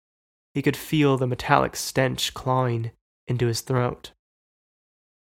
he 0.55 0.63
could 0.63 0.77
feel 0.77 1.17
the 1.17 1.27
metallic 1.27 1.77
stench 1.77 2.35
clawing 2.35 2.91
into 3.27 3.47
his 3.47 3.61
throat. 3.61 4.13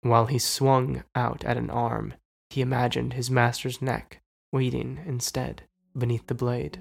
While 0.03 0.27
he 0.27 0.39
swung 0.39 1.03
out 1.15 1.45
at 1.45 1.57
an 1.57 1.71
arm, 1.71 2.15
he 2.51 2.61
imagined 2.61 3.15
his 3.15 3.31
master's 3.31 3.81
neck 3.81 4.21
waiting 4.53 5.01
instead 5.07 5.63
beneath 5.97 6.27
the 6.27 6.35
blade. 6.35 6.79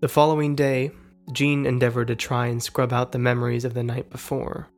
The 0.00 0.08
following 0.08 0.54
day, 0.54 0.92
Jean 1.32 1.66
endeavored 1.66 2.06
to 2.08 2.16
try 2.16 2.46
and 2.46 2.62
scrub 2.62 2.92
out 2.92 3.10
the 3.10 3.18
memories 3.18 3.64
of 3.64 3.74
the 3.74 3.82
night 3.82 4.10
before. 4.10 4.68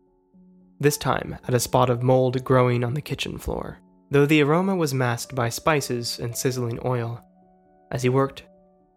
This 0.81 0.97
time, 0.97 1.37
at 1.47 1.53
a 1.53 1.61
spot 1.61 1.91
of 1.91 2.03
mold 2.03 2.43
growing 2.43 2.83
on 2.83 2.95
the 2.95 3.03
kitchen 3.03 3.37
floor, 3.37 3.79
though 4.11 4.27
the 4.27 4.43
aroma 4.43 4.77
was 4.77 4.93
masked 4.93 5.35
by 5.35 5.49
spices 5.49 6.19
and 6.19 6.37
sizzling 6.37 6.79
oil. 6.85 7.25
As 7.91 8.03
he 8.03 8.09
worked, 8.09 8.45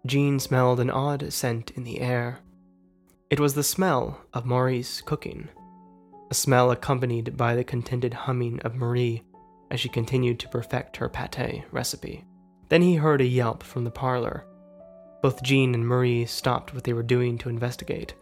Jean 0.05 0.39
smelled 0.39 0.79
an 0.79 0.89
odd 0.89 1.32
scent 1.32 1.72
in 1.72 1.84
the 1.84 2.01
air. 2.01 2.39
It 3.29 3.39
was 3.39 3.53
the 3.53 3.63
smell 3.63 4.22
of 4.34 4.46
Maurice 4.46 5.01
cooking, 5.01 5.50
a 6.29 6.34
smell 6.34 6.72
accompanied 6.72 7.38
by 7.38 7.55
the 7.55 7.63
contented 7.63 8.13
humming 8.13 8.60
of 8.62 8.75
Marie 8.75 9.24
as 9.72 9.79
she 9.79 9.89
continued 9.89 10.39
to 10.39 10.50
perfect 10.50 10.98
her 10.98 11.10
pate 11.10 11.63
recipe. 11.72 12.25
Then 12.70 12.82
he 12.82 12.96
heard 12.96 13.22
a 13.22 13.25
yelp 13.25 13.63
from 13.63 13.84
the 13.84 13.91
parlor 13.91 14.46
both 15.24 15.41
Jean 15.41 15.74
and 15.74 15.88
Marie 15.88 16.25
stopped 16.25 16.74
what 16.74 16.84
they 16.84 16.91
were 16.91 17.01
doing 17.01 17.38
to 17.38 17.50
investigate. 17.50 18.13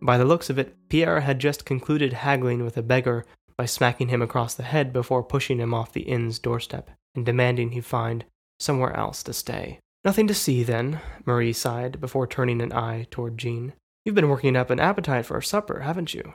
By 0.00 0.16
the 0.16 0.24
looks 0.24 0.48
of 0.48 0.60
it, 0.60 0.76
Pierre 0.88 1.20
had 1.20 1.40
just 1.40 1.64
concluded 1.66 2.12
haggling 2.12 2.64
with 2.64 2.76
a 2.76 2.82
beggar 2.82 3.24
by 3.56 3.66
smacking 3.66 4.08
him 4.08 4.22
across 4.22 4.54
the 4.54 4.62
head 4.62 4.92
before 4.92 5.22
pushing 5.22 5.58
him 5.58 5.72
off 5.72 5.92
the 5.92 6.02
inn's 6.02 6.38
doorstep 6.38 6.90
and 7.14 7.24
demanding 7.24 7.70
he 7.70 7.80
find 7.80 8.24
somewhere 8.58 8.94
else 8.96 9.22
to 9.22 9.32
stay. 9.32 9.78
Nothing 10.04 10.26
to 10.26 10.34
see, 10.34 10.62
then, 10.62 11.00
Marie 11.24 11.52
sighed 11.52 12.00
before 12.00 12.26
turning 12.26 12.60
an 12.60 12.72
eye 12.72 13.06
toward 13.10 13.38
Jean. 13.38 13.72
You've 14.04 14.14
been 14.14 14.28
working 14.28 14.56
up 14.56 14.70
an 14.70 14.80
appetite 14.80 15.26
for 15.26 15.40
supper, 15.40 15.80
haven't 15.80 16.12
you? 16.12 16.34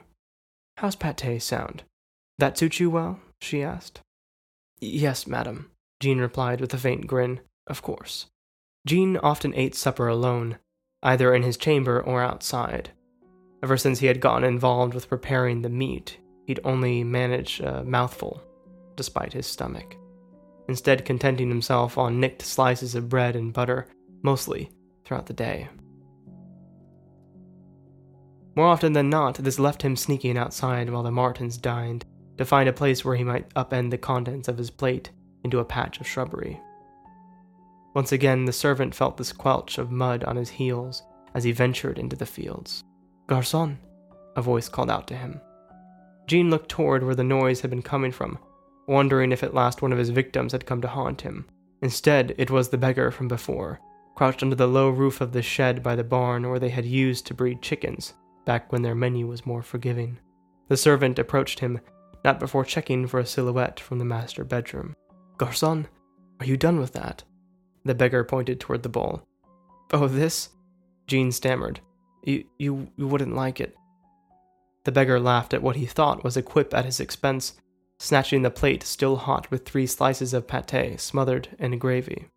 How's 0.78 0.96
pate 0.96 1.42
sound? 1.42 1.84
That 2.40 2.58
suits 2.58 2.80
you 2.80 2.90
well? 2.90 3.20
she 3.42 3.62
asked. 3.62 4.02
Yes, 4.80 5.28
madam, 5.28 5.72
Jean 6.00 6.20
replied 6.20 6.62
with 6.62 6.74
a 6.74 6.78
faint 6.78 7.06
grin. 7.06 7.42
Of 7.68 7.82
course. 7.82 8.28
Jean 8.88 9.18
often 9.18 9.54
ate 9.54 9.76
supper 9.76 10.08
alone, 10.08 10.58
either 11.04 11.36
in 11.36 11.44
his 11.44 11.58
chamber 11.58 12.02
or 12.02 12.24
outside. 12.24 12.92
Ever 13.62 13.78
since 13.78 14.00
he 14.00 14.08
had 14.08 14.22
gotten 14.22 14.46
involved 14.46 14.94
with 14.94 15.10
preparing 15.10 15.62
the 15.62 15.70
meat, 15.70 16.18
he'd 16.50 16.60
only 16.64 17.04
manage 17.04 17.60
a 17.60 17.84
mouthful, 17.84 18.42
despite 18.96 19.32
his 19.32 19.46
stomach, 19.46 19.96
instead 20.68 21.06
contenting 21.06 21.48
himself 21.48 21.96
on 21.96 22.20
nicked 22.20 22.42
slices 22.42 22.96
of 22.96 23.08
bread 23.08 23.36
and 23.36 23.54
butter, 23.54 23.86
mostly 24.24 24.68
throughout 25.06 25.28
the 25.28 25.34
day. 25.34 25.70
More 28.56 28.66
often 28.66 28.94
than 28.94 29.12
not, 29.12 29.36
this 29.36 29.60
left 29.60 29.84
him 29.84 29.96
sneaking 29.96 30.40
outside 30.40 30.90
while 30.90 31.04
the 31.04 31.12
Martins 31.12 31.56
dined, 31.56 32.04
to 32.40 32.46
find 32.46 32.68
a 32.68 32.74
place 32.74 33.06
where 33.06 33.16
he 33.16 33.24
might 33.24 33.54
upend 33.54 33.92
the 33.92 33.98
contents 34.00 34.48
of 34.48 34.58
his 34.58 34.72
plate 34.72 35.12
into 35.44 35.60
a 35.60 35.66
patch 35.66 36.00
of 36.00 36.08
shrubbery. 36.08 36.60
Once 37.94 38.12
again, 38.12 38.46
the 38.46 38.52
servant 38.52 38.96
felt 38.96 39.18
the 39.18 39.24
squelch 39.24 39.78
of 39.78 39.92
mud 39.92 40.24
on 40.24 40.36
his 40.36 40.50
heels 40.50 41.04
as 41.36 41.44
he 41.44 41.52
ventured 41.52 42.00
into 42.00 42.16
the 42.16 42.26
fields. 42.26 42.84
Garçon, 43.28 43.78
a 44.36 44.42
voice 44.42 44.68
called 44.68 44.90
out 44.90 45.06
to 45.10 45.16
him. 45.16 45.40
Jean 46.30 46.52
looked 46.52 46.70
toward 46.70 47.04
where 47.04 47.16
the 47.16 47.24
noise 47.24 47.62
had 47.62 47.72
been 47.72 47.82
coming 47.82 48.12
from, 48.12 48.38
wondering 48.88 49.32
if 49.32 49.42
at 49.42 49.56
last 49.56 49.82
one 49.82 49.92
of 49.92 49.98
his 49.98 50.12
victims 50.12 50.52
had 50.52 50.64
come 50.64 50.80
to 50.80 50.88
haunt 50.88 51.22
him. 51.22 51.44
Instead, 51.82 52.36
it 52.38 52.52
was 52.52 52.70
the 52.70 52.78
beggar 52.78 53.10
from 53.10 53.28
before, 53.28 53.80
crouched 54.16 54.44
under 54.44 54.56
the 54.56 54.68
low 54.68 54.90
roof 54.90 55.22
of 55.22 55.32
the 55.32 55.42
shed 55.42 55.82
by 55.82 55.96
the 55.96 56.04
barn 56.04 56.48
where 56.48 56.60
they 56.60 56.70
had 56.70 56.86
used 56.86 57.26
to 57.26 57.34
breed 57.34 57.64
chickens, 57.64 58.14
back 58.46 58.72
when 58.72 58.84
their 58.84 58.94
menu 58.94 59.26
was 59.26 59.48
more 59.48 59.64
forgiving. 59.64 60.20
The 60.68 60.78
servant 60.78 61.18
approached 61.18 61.62
him, 61.62 61.80
not 62.24 62.40
before 62.40 62.64
checking 62.64 63.08
for 63.08 63.20
a 63.20 63.26
silhouette 63.26 63.80
from 63.80 63.98
the 63.98 64.06
master 64.06 64.44
bedroom. 64.44 64.96
Garçon, 65.38 65.88
are 66.40 66.46
you 66.46 66.58
done 66.58 66.80
with 66.80 66.94
that? 66.94 67.24
The 67.86 67.96
beggar 67.96 68.24
pointed 68.24 68.60
toward 68.60 68.84
the 68.84 68.90
bowl. 68.90 69.24
Oh, 69.92 70.08
this? 70.08 70.50
Jean 71.08 71.32
stammered. 71.32 71.80
You, 72.24 72.44
you, 72.60 72.92
you 72.98 73.08
wouldn't 73.08 73.36
like 73.36 73.60
it. 73.60 73.76
The 74.86 74.92
beggar 74.92 75.20
laughed 75.20 75.54
at 75.54 75.62
what 75.62 75.76
he 75.76 75.86
thought 75.86 76.24
was 76.24 76.38
a 76.38 76.42
quip 76.42 76.74
at 76.74 76.86
his 76.86 77.00
expense, 77.00 77.54
snatching 78.00 78.42
the 78.42 78.50
plate 78.50 78.84
still 78.84 79.18
hot 79.18 79.52
with 79.52 79.66
three 79.66 79.86
slices 79.86 80.34
of 80.34 80.48
pate 80.48 81.00
smothered 81.00 81.50
in 81.60 81.78
gravy. 81.78 82.28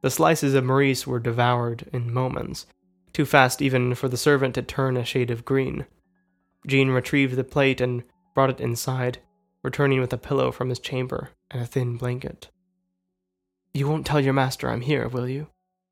The 0.00 0.10
slices 0.10 0.54
of 0.54 0.64
Maurice 0.64 1.06
were 1.06 1.20
devoured 1.20 1.88
in 1.92 2.12
moments, 2.12 2.66
too 3.12 3.24
fast 3.24 3.62
even 3.62 3.94
for 3.94 4.08
the 4.08 4.16
servant 4.16 4.54
to 4.56 4.62
turn 4.62 4.96
a 4.96 5.04
shade 5.04 5.30
of 5.30 5.44
green. 5.44 5.86
Jean 6.66 6.90
retrieved 6.90 7.36
the 7.36 7.44
plate 7.44 7.80
and 7.80 8.02
brought 8.34 8.50
it 8.50 8.60
inside, 8.60 9.18
returning 9.62 10.00
with 10.00 10.12
a 10.12 10.18
pillow 10.18 10.50
from 10.50 10.70
his 10.70 10.78
chamber 10.78 11.30
and 11.50 11.62
a 11.62 11.66
thin 11.66 11.96
blanket. 11.96 12.48
You 13.74 13.88
won't 13.88 14.06
tell 14.06 14.20
your 14.20 14.32
master 14.32 14.68
I'm 14.68 14.80
here, 14.80 15.08
will 15.08 15.28
you? 15.28 15.48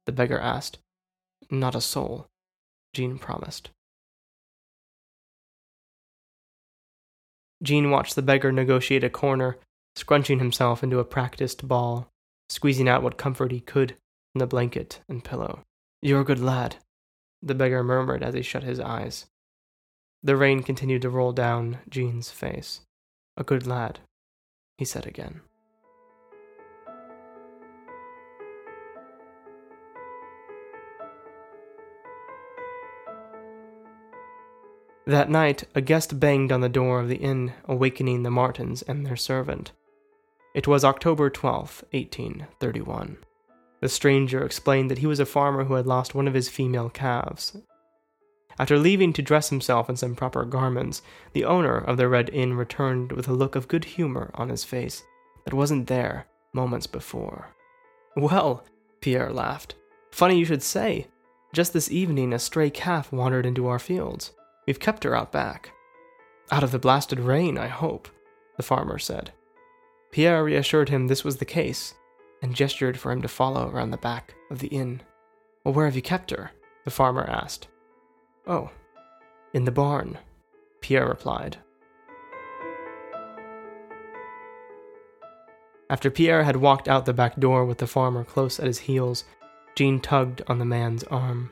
The 0.07 0.13
beggar 0.13 0.39
asked. 0.39 0.79
Not 1.51 1.75
a 1.75 1.81
soul, 1.81 2.27
Jean 2.93 3.19
promised. 3.19 3.71
Jean 7.63 7.91
watched 7.91 8.15
the 8.15 8.23
beggar 8.23 8.51
negotiate 8.53 9.05
a 9.05 9.11
corner, 9.11 9.59
scrunching 9.97 10.39
himself 10.39 10.83
into 10.83 10.99
a 10.99 11.05
practiced 11.05 11.67
ball, 11.67 12.09
squeezing 12.49 12.89
out 12.89 13.03
what 13.03 13.19
comfort 13.19 13.53
he 13.53 13.61
could 13.61 13.97
from 14.33 14.39
the 14.39 14.47
blanket 14.47 15.01
and 15.09 15.25
pillow. 15.25 15.61
You're 16.01 16.23
a 16.23 16.25
good 16.25 16.41
lad, 16.41 16.77
the 17.43 17.55
beggar 17.55 17.83
murmured 17.83 18.23
as 18.23 18.35
he 18.35 18.43
shut 18.43 18.63
his 18.63 18.81
eyes. 18.81 19.27
The 20.23 20.37
rain 20.37 20.63
continued 20.63 21.03
to 21.03 21.11
roll 21.11 21.33
down 21.33 21.79
Jean's 21.89 22.31
face. 22.31 22.81
A 23.37 23.45
good 23.45 23.67
lad, 23.67 24.01
he 24.79 24.85
said 24.85 25.07
again. 25.07 25.41
That 35.07 35.31
night, 35.31 35.65
a 35.75 35.81
guest 35.81 36.21
banged 36.21 36.53
on 36.53 36.61
the 36.61 36.69
door 36.69 37.01
of 37.01 37.09
the 37.09 37.17
inn, 37.17 37.55
awakening 37.65 38.23
the 38.23 38.31
Martins 38.31 38.83
and 38.83 39.07
their 39.07 39.17
servant. 39.17 39.73
It 40.55 40.67
was 40.67 40.85
October 40.85 41.31
12, 41.31 41.85
1831. 41.93 43.17
The 43.81 43.89
stranger 43.89 44.45
explained 44.45 44.91
that 44.91 44.99
he 44.99 45.07
was 45.07 45.21
a 45.21 45.27
farmer 45.27 45.65
who 45.65 45.75
had 45.75 45.87
lost 45.87 46.15
one 46.15 46.29
of 46.29 46.35
his 46.35 46.49
female 46.49 46.91
calves. 46.91 47.57
After 48.59 48.79
leaving 48.79 49.15
to 49.15 49.23
dress 49.23 49.49
himself 49.49 49.89
in 49.89 49.97
some 49.97 50.15
proper 50.15 50.45
garments, 50.45 51.01
the 51.33 51.47
owner 51.47 51.79
of 51.79 51.97
the 51.97 52.09
Red 52.09 52.29
Inn 52.29 52.55
returned 52.55 53.13
with 53.13 53.27
a 53.27 53.33
look 53.33 53.57
of 53.57 53.69
good 53.69 53.85
humor 53.85 54.31
on 54.35 54.51
his 54.51 54.65
face 54.65 55.03
that 55.45 55.55
wasn't 55.55 55.87
there 55.87 56.27
moments 56.53 56.87
before. 56.87 57.55
Well, 58.17 58.65
Pierre 59.01 59.33
laughed. 59.33 59.77
Funny 60.11 60.39
you 60.39 60.45
should 60.45 60.63
say. 60.63 61.07
Just 61.55 61.73
this 61.73 61.91
evening, 61.91 62.33
a 62.33 62.39
stray 62.39 62.69
calf 62.69 63.11
wandered 63.11 63.47
into 63.47 63.67
our 63.67 63.79
fields. 63.79 64.33
We've 64.67 64.81
kept 64.81 65.05
her 65.05 65.17
out 65.17 65.33
back. 65.33 65.73
Out 66.51 66.63
of 66.63 66.73
the 66.73 66.79
blasted 66.79 67.21
rain, 67.21 67.57
I 67.59 67.69
hope, 67.69 68.09
the 68.57 68.63
farmer 68.63 68.99
said. 68.99 69.33
Pierre 70.11 70.43
reassured 70.45 70.89
him 70.89 71.07
this 71.07 71.25
was 71.25 71.37
the 71.37 71.45
case 71.45 71.95
and 72.43 72.55
gestured 72.55 72.99
for 72.99 73.13
him 73.13 73.23
to 73.23 73.29
follow 73.29 73.71
around 73.71 73.91
the 73.91 73.97
back 73.99 74.35
of 74.51 74.59
the 74.59 74.69
inn. 74.69 75.03
Well, 75.65 75.75
where 75.75 75.87
have 75.87 75.97
you 75.97 76.03
kept 76.03 76.31
her? 76.31 76.53
the 76.85 76.91
farmer 76.91 77.25
asked. 77.25 77.69
Oh, 78.47 78.71
in 79.53 79.65
the 79.65 79.71
barn, 79.71 80.19
Pierre 80.81 81.07
replied. 81.07 81.59
After 85.91 86.11
Pierre 86.11 86.45
had 86.45 86.57
walked 86.57 86.89
out 86.89 87.05
the 87.05 87.13
back 87.13 87.39
door 87.39 87.65
with 87.65 87.79
the 87.79 87.87
farmer 87.87 88.25
close 88.25 88.59
at 88.61 88.67
his 88.67 88.79
heels, 88.79 89.25
Jean 89.75 90.01
tugged 90.01 90.43
on 90.47 90.59
the 90.59 90.65
man's 90.65 91.05
arm. 91.05 91.51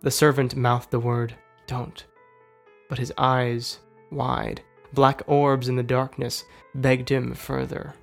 The 0.00 0.10
servant 0.10 0.54
mouthed 0.56 0.90
the 0.90 1.00
word, 1.00 1.34
Don't 1.66 2.04
but 2.92 2.98
his 2.98 3.12
eyes 3.16 3.78
wide. 4.10 4.60
Black 4.92 5.22
orbs 5.26 5.70
in 5.70 5.76
the 5.76 5.82
darkness 5.82 6.44
begged 6.74 7.08
him 7.08 7.32
further. 7.32 7.94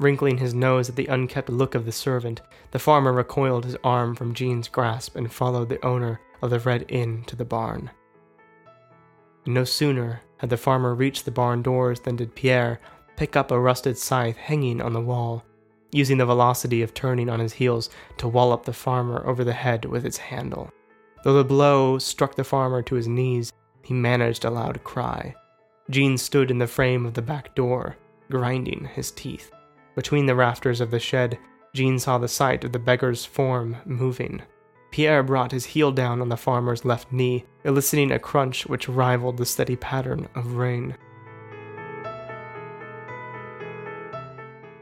Wrinkling 0.00 0.38
his 0.38 0.52
nose 0.52 0.88
at 0.88 0.96
the 0.96 1.06
unkempt 1.06 1.48
look 1.48 1.76
of 1.76 1.84
the 1.84 1.92
servant, 1.92 2.40
the 2.72 2.80
farmer 2.80 3.12
recoiled 3.12 3.64
his 3.64 3.76
arm 3.84 4.16
from 4.16 4.34
Jean's 4.34 4.66
grasp 4.66 5.14
and 5.14 5.32
followed 5.32 5.68
the 5.68 5.84
owner 5.86 6.20
of 6.42 6.50
the 6.50 6.58
Red 6.58 6.86
Inn 6.88 7.22
to 7.28 7.36
the 7.36 7.44
barn. 7.44 7.92
No 9.46 9.62
sooner 9.62 10.22
had 10.38 10.50
the 10.50 10.56
farmer 10.56 10.92
reached 10.92 11.24
the 11.24 11.30
barn 11.30 11.62
doors 11.62 12.00
than 12.00 12.16
did 12.16 12.34
Pierre 12.34 12.80
pick 13.14 13.36
up 13.36 13.52
a 13.52 13.60
rusted 13.60 13.96
scythe 13.96 14.38
hanging 14.38 14.82
on 14.82 14.92
the 14.92 15.00
wall, 15.00 15.44
using 15.92 16.18
the 16.18 16.26
velocity 16.26 16.82
of 16.82 16.94
turning 16.94 17.30
on 17.30 17.38
his 17.38 17.52
heels 17.52 17.90
to 18.16 18.26
wallop 18.26 18.64
the 18.64 18.72
farmer 18.72 19.24
over 19.24 19.44
the 19.44 19.52
head 19.52 19.84
with 19.84 20.04
its 20.04 20.18
handle. 20.18 20.72
Though 21.28 21.34
the 21.34 21.44
blow 21.44 21.98
struck 21.98 22.36
the 22.36 22.42
farmer 22.42 22.80
to 22.80 22.94
his 22.94 23.06
knees, 23.06 23.52
he 23.82 23.92
managed 23.92 24.46
a 24.46 24.50
loud 24.50 24.82
cry. 24.82 25.34
Jean 25.90 26.16
stood 26.16 26.50
in 26.50 26.56
the 26.56 26.66
frame 26.66 27.04
of 27.04 27.12
the 27.12 27.20
back 27.20 27.54
door, 27.54 27.98
grinding 28.30 28.88
his 28.94 29.10
teeth. 29.10 29.50
Between 29.94 30.24
the 30.24 30.34
rafters 30.34 30.80
of 30.80 30.90
the 30.90 30.98
shed, 30.98 31.38
Jean 31.74 31.98
saw 31.98 32.16
the 32.16 32.28
sight 32.28 32.64
of 32.64 32.72
the 32.72 32.78
beggar's 32.78 33.26
form 33.26 33.76
moving. 33.84 34.40
Pierre 34.90 35.22
brought 35.22 35.52
his 35.52 35.66
heel 35.66 35.92
down 35.92 36.22
on 36.22 36.30
the 36.30 36.36
farmer's 36.38 36.86
left 36.86 37.12
knee, 37.12 37.44
eliciting 37.62 38.10
a 38.10 38.18
crunch 38.18 38.66
which 38.66 38.88
rivaled 38.88 39.36
the 39.36 39.44
steady 39.44 39.76
pattern 39.76 40.28
of 40.34 40.54
rain. 40.54 40.96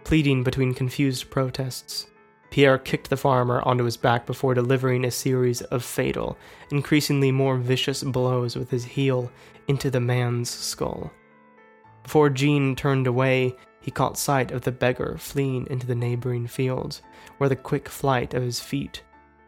Pleading 0.04 0.44
between 0.44 0.74
confused 0.74 1.28
protests, 1.28 2.06
Pierre 2.56 2.78
kicked 2.78 3.10
the 3.10 3.18
farmer 3.18 3.60
onto 3.68 3.84
his 3.84 3.98
back 3.98 4.24
before 4.24 4.54
delivering 4.54 5.04
a 5.04 5.10
series 5.10 5.60
of 5.60 5.84
fatal, 5.84 6.38
increasingly 6.70 7.30
more 7.30 7.58
vicious 7.58 8.02
blows 8.02 8.56
with 8.56 8.70
his 8.70 8.82
heel 8.82 9.30
into 9.68 9.90
the 9.90 10.00
man's 10.00 10.48
skull. 10.48 11.12
Before 12.02 12.30
Jean 12.30 12.74
turned 12.74 13.06
away, 13.06 13.54
he 13.82 13.90
caught 13.90 14.16
sight 14.16 14.52
of 14.52 14.62
the 14.62 14.72
beggar 14.72 15.16
fleeing 15.18 15.66
into 15.66 15.86
the 15.86 15.94
neighboring 15.94 16.46
fields, 16.46 17.02
where 17.36 17.50
the 17.50 17.56
quick 17.56 17.90
flight 17.90 18.32
of 18.32 18.42
his 18.42 18.58
feet 18.58 19.02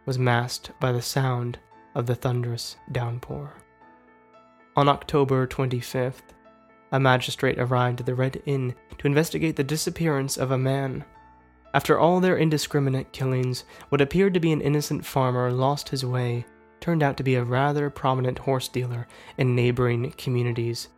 was 0.05 0.19
masked 0.19 0.73
by 0.79 0.93
the 0.93 1.01
sound 1.01 1.59
of 1.95 2.05
the 2.05 2.15
thunderous 2.15 2.77
downpour. 2.93 3.55
On 4.77 4.87
October 4.87 5.47
25th, 5.47 6.35
a 6.93 7.01
magistrate 7.01 7.59
arrived 7.59 8.01
at 8.01 8.07
the 8.07 8.15
Red 8.15 8.43
Inn 8.45 8.75
to 8.99 9.07
investigate 9.07 9.57
the 9.57 9.65
disappearance 9.65 10.37
of 10.37 10.51
a 10.51 10.59
man. 10.59 11.07
After 11.75 11.99
all 11.99 12.21
their 12.21 12.39
indiscriminate 12.39 13.13
killings, 13.13 13.65
what 13.91 14.01
appeared 14.01 14.35
to 14.35 14.41
be 14.41 14.53
an 14.53 14.61
innocent 14.61 15.05
farmer 15.05 15.51
lost 15.51 15.91
his 15.91 16.05
way 16.05 16.47
turned 16.81 17.03
out 17.03 17.17
to 17.17 17.23
be 17.23 17.35
a 17.35 17.45
rather 17.45 17.91
prominent 17.91 18.39
horse 18.39 18.69
dealer 18.69 19.07
in 19.37 19.55
neighboring 19.55 20.13
communities. 20.13 20.89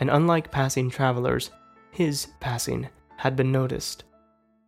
And 0.00 0.08
unlike 0.10 0.50
passing 0.50 0.90
travelers, 0.90 1.50
his 1.90 2.28
passing 2.40 2.88
had 3.16 3.36
been 3.36 3.52
noticed, 3.52 4.04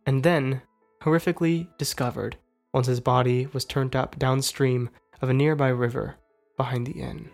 and 0.05 0.23
then 0.23 0.61
horrifically 1.01 1.67
discovered 1.77 2.37
once 2.73 2.87
his 2.87 2.99
body 2.99 3.47
was 3.53 3.65
turned 3.65 3.95
up 3.95 4.19
downstream 4.19 4.89
of 5.21 5.29
a 5.29 5.33
nearby 5.33 5.69
river 5.69 6.15
behind 6.57 6.85
the 6.85 6.99
inn. 6.99 7.29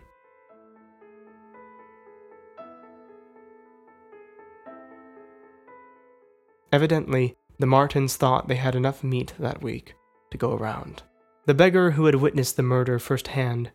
Evidently, 6.72 7.37
the 7.58 7.66
Martins 7.66 8.16
thought 8.16 8.48
they 8.48 8.56
had 8.56 8.74
enough 8.74 9.02
meat 9.02 9.34
that 9.38 9.62
week 9.62 9.94
to 10.30 10.38
go 10.38 10.54
around. 10.54 11.02
The 11.46 11.54
beggar 11.54 11.92
who 11.92 12.06
had 12.06 12.14
witnessed 12.16 12.56
the 12.56 12.62
murder 12.62 12.98
firsthand, 12.98 13.70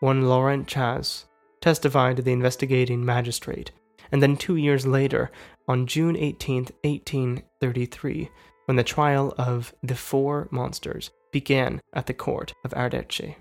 one 0.00 0.28
Laurent 0.28 0.66
Chaz, 0.66 1.24
testified 1.60 2.16
to 2.16 2.22
the 2.22 2.32
investigating 2.32 3.04
magistrate, 3.04 3.72
and 4.10 4.22
then 4.22 4.36
two 4.36 4.56
years 4.56 4.86
later, 4.86 5.30
on 5.66 5.86
June 5.86 6.16
18, 6.16 6.68
1833, 6.82 8.30
when 8.64 8.76
the 8.76 8.84
trial 8.84 9.34
of 9.38 9.74
the 9.82 9.94
four 9.94 10.48
monsters 10.50 11.10
began 11.32 11.80
at 11.92 12.06
the 12.06 12.14
court 12.14 12.54
of 12.64 12.72
Ardèche. 12.72 13.36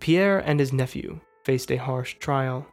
Pierre 0.00 0.38
and 0.38 0.60
his 0.60 0.72
nephew 0.72 1.20
faced 1.44 1.70
a 1.70 1.76
harsh 1.76 2.14
trial. 2.18 2.66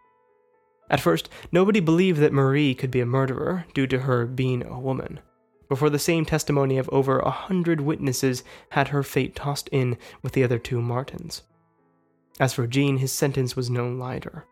At 0.90 1.00
first, 1.00 1.30
nobody 1.52 1.80
believed 1.80 2.20
that 2.20 2.34
Marie 2.34 2.76
could 2.76 2.92
be 2.92 3.00
a 3.00 3.06
murderer 3.06 3.66
due 3.74 3.88
to 3.88 4.00
her 4.00 4.26
being 4.26 4.66
a 4.66 4.80
woman, 4.80 5.22
before 5.72 5.90
the 5.90 5.98
same 5.98 6.26
testimony 6.26 6.78
of 6.78 6.90
over 6.90 7.20
a 7.20 7.30
hundred 7.30 7.80
witnesses 7.80 8.44
had 8.72 8.90
her 8.90 9.02
fate 9.02 9.34
tossed 9.34 9.70
in 9.70 9.98
with 10.22 10.34
the 10.34 10.44
other 10.44 10.60
two 10.60 10.82
Martins. 10.82 11.44
As 12.42 12.52
for 12.52 12.68
Jean, 12.68 12.98
his 12.98 13.14
sentence 13.14 13.56
was 13.56 13.70
no 13.70 13.88
lighter. 13.88 14.46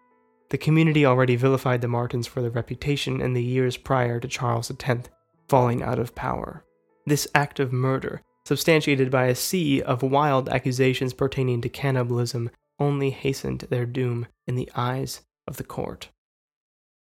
The 0.48 0.58
community 0.58 1.06
already 1.06 1.36
vilified 1.36 1.82
the 1.82 1.90
Martins 1.90 2.26
for 2.26 2.42
their 2.42 2.50
reputation 2.50 3.20
in 3.20 3.34
the 3.34 3.44
years 3.44 3.76
prior 3.76 4.22
to 4.22 4.30
Charles 4.30 4.72
X 4.72 5.10
falling 5.50 5.84
out 5.84 6.00
of 6.00 6.16
power. 6.16 6.64
This 7.06 7.28
act 7.36 7.60
of 7.60 7.74
murder, 7.74 8.22
substantiated 8.46 9.12
by 9.12 9.26
a 9.26 9.36
sea 9.36 9.82
of 9.82 10.02
wild 10.02 10.48
accusations 10.48 11.12
pertaining 11.12 11.60
to 11.60 11.68
cannibalism, 11.68 12.50
only 12.80 13.10
hastened 13.10 13.68
their 13.70 13.86
doom 13.86 14.26
in 14.48 14.56
the 14.56 14.72
eyes 14.74 15.24
of 15.50 15.58
the 15.58 15.66
court. 15.66 16.12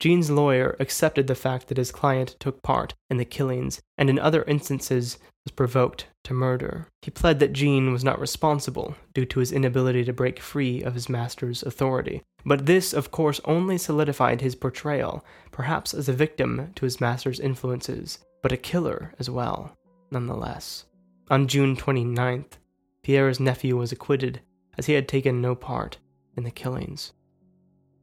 Jean's 0.05 0.31
lawyer 0.31 0.77
accepted 0.81 1.29
the 1.29 1.35
fact 1.35 1.69
that 1.69 1.79
his 1.79 1.90
client 1.90 2.37
took 2.38 2.62
part 2.62 2.93
in 3.09 3.17
the 3.17 3.25
killings 3.25 3.81
and 3.97 4.11
in 4.11 4.19
other 4.19 4.43
instances 4.43 5.17
was 5.47 5.53
provoked 5.53 6.09
to 6.25 6.35
murder. 6.35 6.88
He 7.01 7.11
pled 7.11 7.40
that 7.40 7.55
Jean 7.55 7.90
was 7.90 8.05
not 8.05 8.21
responsible 8.21 8.97
due 9.14 9.25
to 9.25 9.40
his 9.40 9.51
inability 9.51 10.05
to 10.05 10.12
break 10.12 10.40
free 10.40 10.83
of 10.83 10.93
his 10.93 11.09
master's 11.09 11.62
authority. 11.62 12.23
But 12.45 12.67
this, 12.67 12.93
of 12.93 13.11
course, 13.11 13.40
only 13.47 13.79
solidified 13.79 14.43
his 14.43 14.55
portrayal, 14.55 15.25
perhaps 15.51 15.95
as 15.95 16.07
a 16.07 16.12
victim 16.12 16.73
to 16.75 16.85
his 16.85 17.01
master's 17.01 17.40
influences, 17.40 18.19
but 18.43 18.53
a 18.53 18.59
killer 18.59 19.14
as 19.19 19.31
well 19.31 19.75
nonetheless. 20.11 20.85
On 21.31 21.49
June 21.49 21.77
29th, 21.77 22.59
Pierre's 23.03 23.40
nephew 23.40 23.79
was 23.79 23.90
acquitted, 23.90 24.43
as 24.77 24.85
he 24.85 24.93
had 24.93 25.09
taken 25.09 25.40
no 25.40 25.55
part 25.55 25.97
in 26.37 26.45
the 26.45 26.51
killings. 26.51 27.14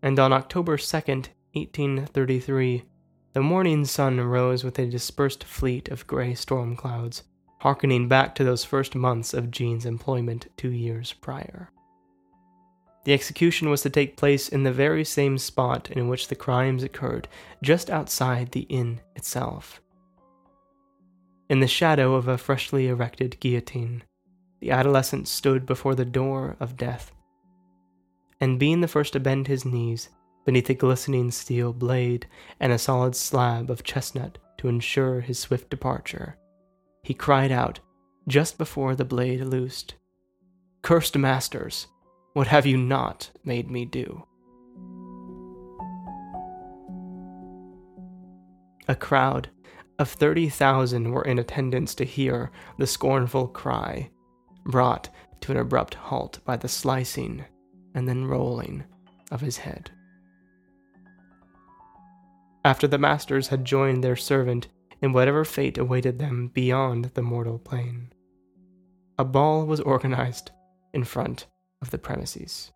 And 0.01 0.17
on 0.17 0.33
October 0.33 0.77
2nd, 0.77 1.27
1833, 1.53 2.83
the 3.33 3.41
morning 3.41 3.83
sun 3.83 4.21
rose 4.21 4.63
with 4.63 4.79
a 4.79 4.85
dispersed 4.85 5.43
fleet 5.43 5.89
of 5.89 6.07
gray 6.07 6.33
storm 6.33 6.75
clouds, 6.75 7.23
harkening 7.59 8.07
back 8.07 8.33
to 8.35 8.43
those 8.43 8.63
first 8.63 8.95
months 8.95 9.33
of 9.33 9.51
Jean's 9.51 9.85
employment 9.85 10.47
two 10.55 10.71
years 10.71 11.13
prior. 11.13 11.69
The 13.03 13.13
execution 13.13 13.69
was 13.69 13.81
to 13.81 13.89
take 13.89 14.15
place 14.15 14.47
in 14.47 14.63
the 14.63 14.71
very 14.71 15.03
same 15.03 15.37
spot 15.37 15.91
in 15.91 16.07
which 16.07 16.27
the 16.27 16.35
crimes 16.35 16.83
occurred, 16.83 17.27
just 17.61 17.89
outside 17.89 18.51
the 18.51 18.61
inn 18.69 19.01
itself. 19.15 19.81
In 21.49 21.59
the 21.59 21.67
shadow 21.67 22.15
of 22.15 22.29
a 22.29 22.37
freshly 22.37 22.87
erected 22.87 23.37
guillotine, 23.41 24.03
the 24.61 24.71
adolescent 24.71 25.27
stood 25.27 25.65
before 25.65 25.95
the 25.95 26.05
door 26.05 26.55
of 26.61 26.77
death. 26.77 27.11
And 28.39 28.59
being 28.59 28.79
the 28.79 28.87
first 28.87 29.13
to 29.13 29.19
bend 29.19 29.47
his 29.47 29.65
knees 29.65 30.09
beneath 30.45 30.69
a 30.69 30.73
glistening 30.73 31.31
steel 31.31 31.73
blade 31.73 32.27
and 32.59 32.71
a 32.71 32.77
solid 32.77 33.15
slab 33.15 33.69
of 33.69 33.83
chestnut 33.83 34.37
to 34.57 34.67
ensure 34.67 35.21
his 35.21 35.39
swift 35.39 35.69
departure, 35.69 36.37
he 37.03 37.13
cried 37.13 37.51
out 37.51 37.79
just 38.27 38.57
before 38.57 38.95
the 38.95 39.05
blade 39.05 39.41
loosed 39.41 39.95
Cursed 40.81 41.15
masters, 41.15 41.87
what 42.33 42.47
have 42.47 42.65
you 42.65 42.75
not 42.75 43.29
made 43.43 43.69
me 43.69 43.85
do? 43.85 44.23
A 48.87 48.95
crowd 48.95 49.49
of 49.99 50.09
30,000 50.09 51.11
were 51.11 51.21
in 51.21 51.37
attendance 51.37 51.93
to 51.95 52.03
hear 52.03 52.51
the 52.79 52.87
scornful 52.87 53.47
cry, 53.47 54.09
brought 54.65 55.09
to 55.41 55.51
an 55.51 55.57
abrupt 55.59 55.93
halt 55.93 56.39
by 56.45 56.57
the 56.57 56.67
slicing 56.67 57.45
and 57.93 58.07
then 58.07 58.25
rolling 58.25 58.83
of 59.31 59.41
his 59.41 59.57
head. 59.57 59.91
After 62.63 62.87
the 62.87 62.99
masters 62.99 63.47
had 63.47 63.65
joined 63.65 64.03
their 64.03 64.15
servant 64.15 64.67
in 65.01 65.13
whatever 65.13 65.43
fate 65.43 65.79
awaited 65.79 66.19
them 66.19 66.51
beyond 66.53 67.05
the 67.15 67.23
mortal 67.23 67.57
plane, 67.57 68.13
a 69.17 69.25
ball 69.25 69.65
was 69.65 69.79
organized 69.79 70.51
in 70.93 71.03
front 71.03 71.47
of 71.81 71.89
the 71.89 71.97
premises. 71.97 72.71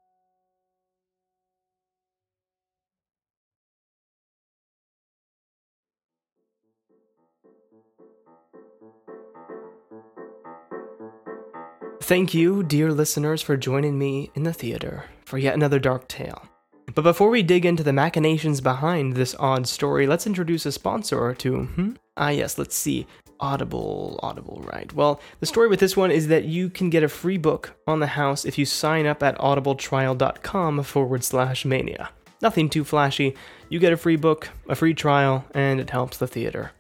Thank 12.02 12.34
you, 12.34 12.64
dear 12.64 12.92
listeners, 12.92 13.42
for 13.42 13.58
joining 13.58 13.98
me 13.98 14.32
in 14.36 14.44
the 14.44 14.54
theater 14.54 15.06
for 15.26 15.38
yet 15.38 15.56
another 15.56 15.80
dark 15.80 16.08
tale. 16.08 16.48
But 16.94 17.02
before 17.02 17.30
we 17.30 17.44
dig 17.44 17.66
into 17.66 17.84
the 17.84 17.92
machinations 17.92 18.62
behind 18.62 19.14
this 19.14 19.36
odd 19.40 19.68
story, 19.68 20.08
let's 20.08 20.28
introduce 20.28 20.66
a 20.66 20.72
sponsor 20.72 21.20
or 21.20 21.34
two. 21.34 21.64
Hmm? 21.64 21.94
Ah, 22.16 22.30
yes, 22.30 22.58
let's 22.58 22.76
see. 22.76 23.08
Audible, 23.40 24.20
Audible, 24.24 24.64
right. 24.72 24.92
Well, 24.94 25.20
the 25.40 25.46
story 25.46 25.68
with 25.68 25.80
this 25.80 25.98
one 25.98 26.12
is 26.12 26.28
that 26.28 26.46
you 26.46 26.70
can 26.70 26.90
get 26.90 27.04
a 27.04 27.10
free 27.10 27.38
book 27.38 27.76
on 27.86 28.00
the 28.00 28.08
house 28.08 28.46
if 28.46 28.58
you 28.58 28.66
sign 28.66 29.06
up 29.06 29.22
at 29.22 29.38
audibletrial.com 29.40 30.84
forward 30.84 31.24
slash 31.24 31.66
mania. 31.66 32.10
Nothing 32.42 32.70
too 32.70 32.84
flashy. 32.84 33.36
You 33.70 33.80
get 33.80 33.94
a 33.94 33.98
free 33.98 34.16
book, 34.16 34.50
a 34.70 34.76
free 34.76 34.94
trial, 34.94 35.44
and 35.54 35.80
it 35.80 35.90
helps 35.90 36.18
the 36.18 36.28
theater. 36.28 36.72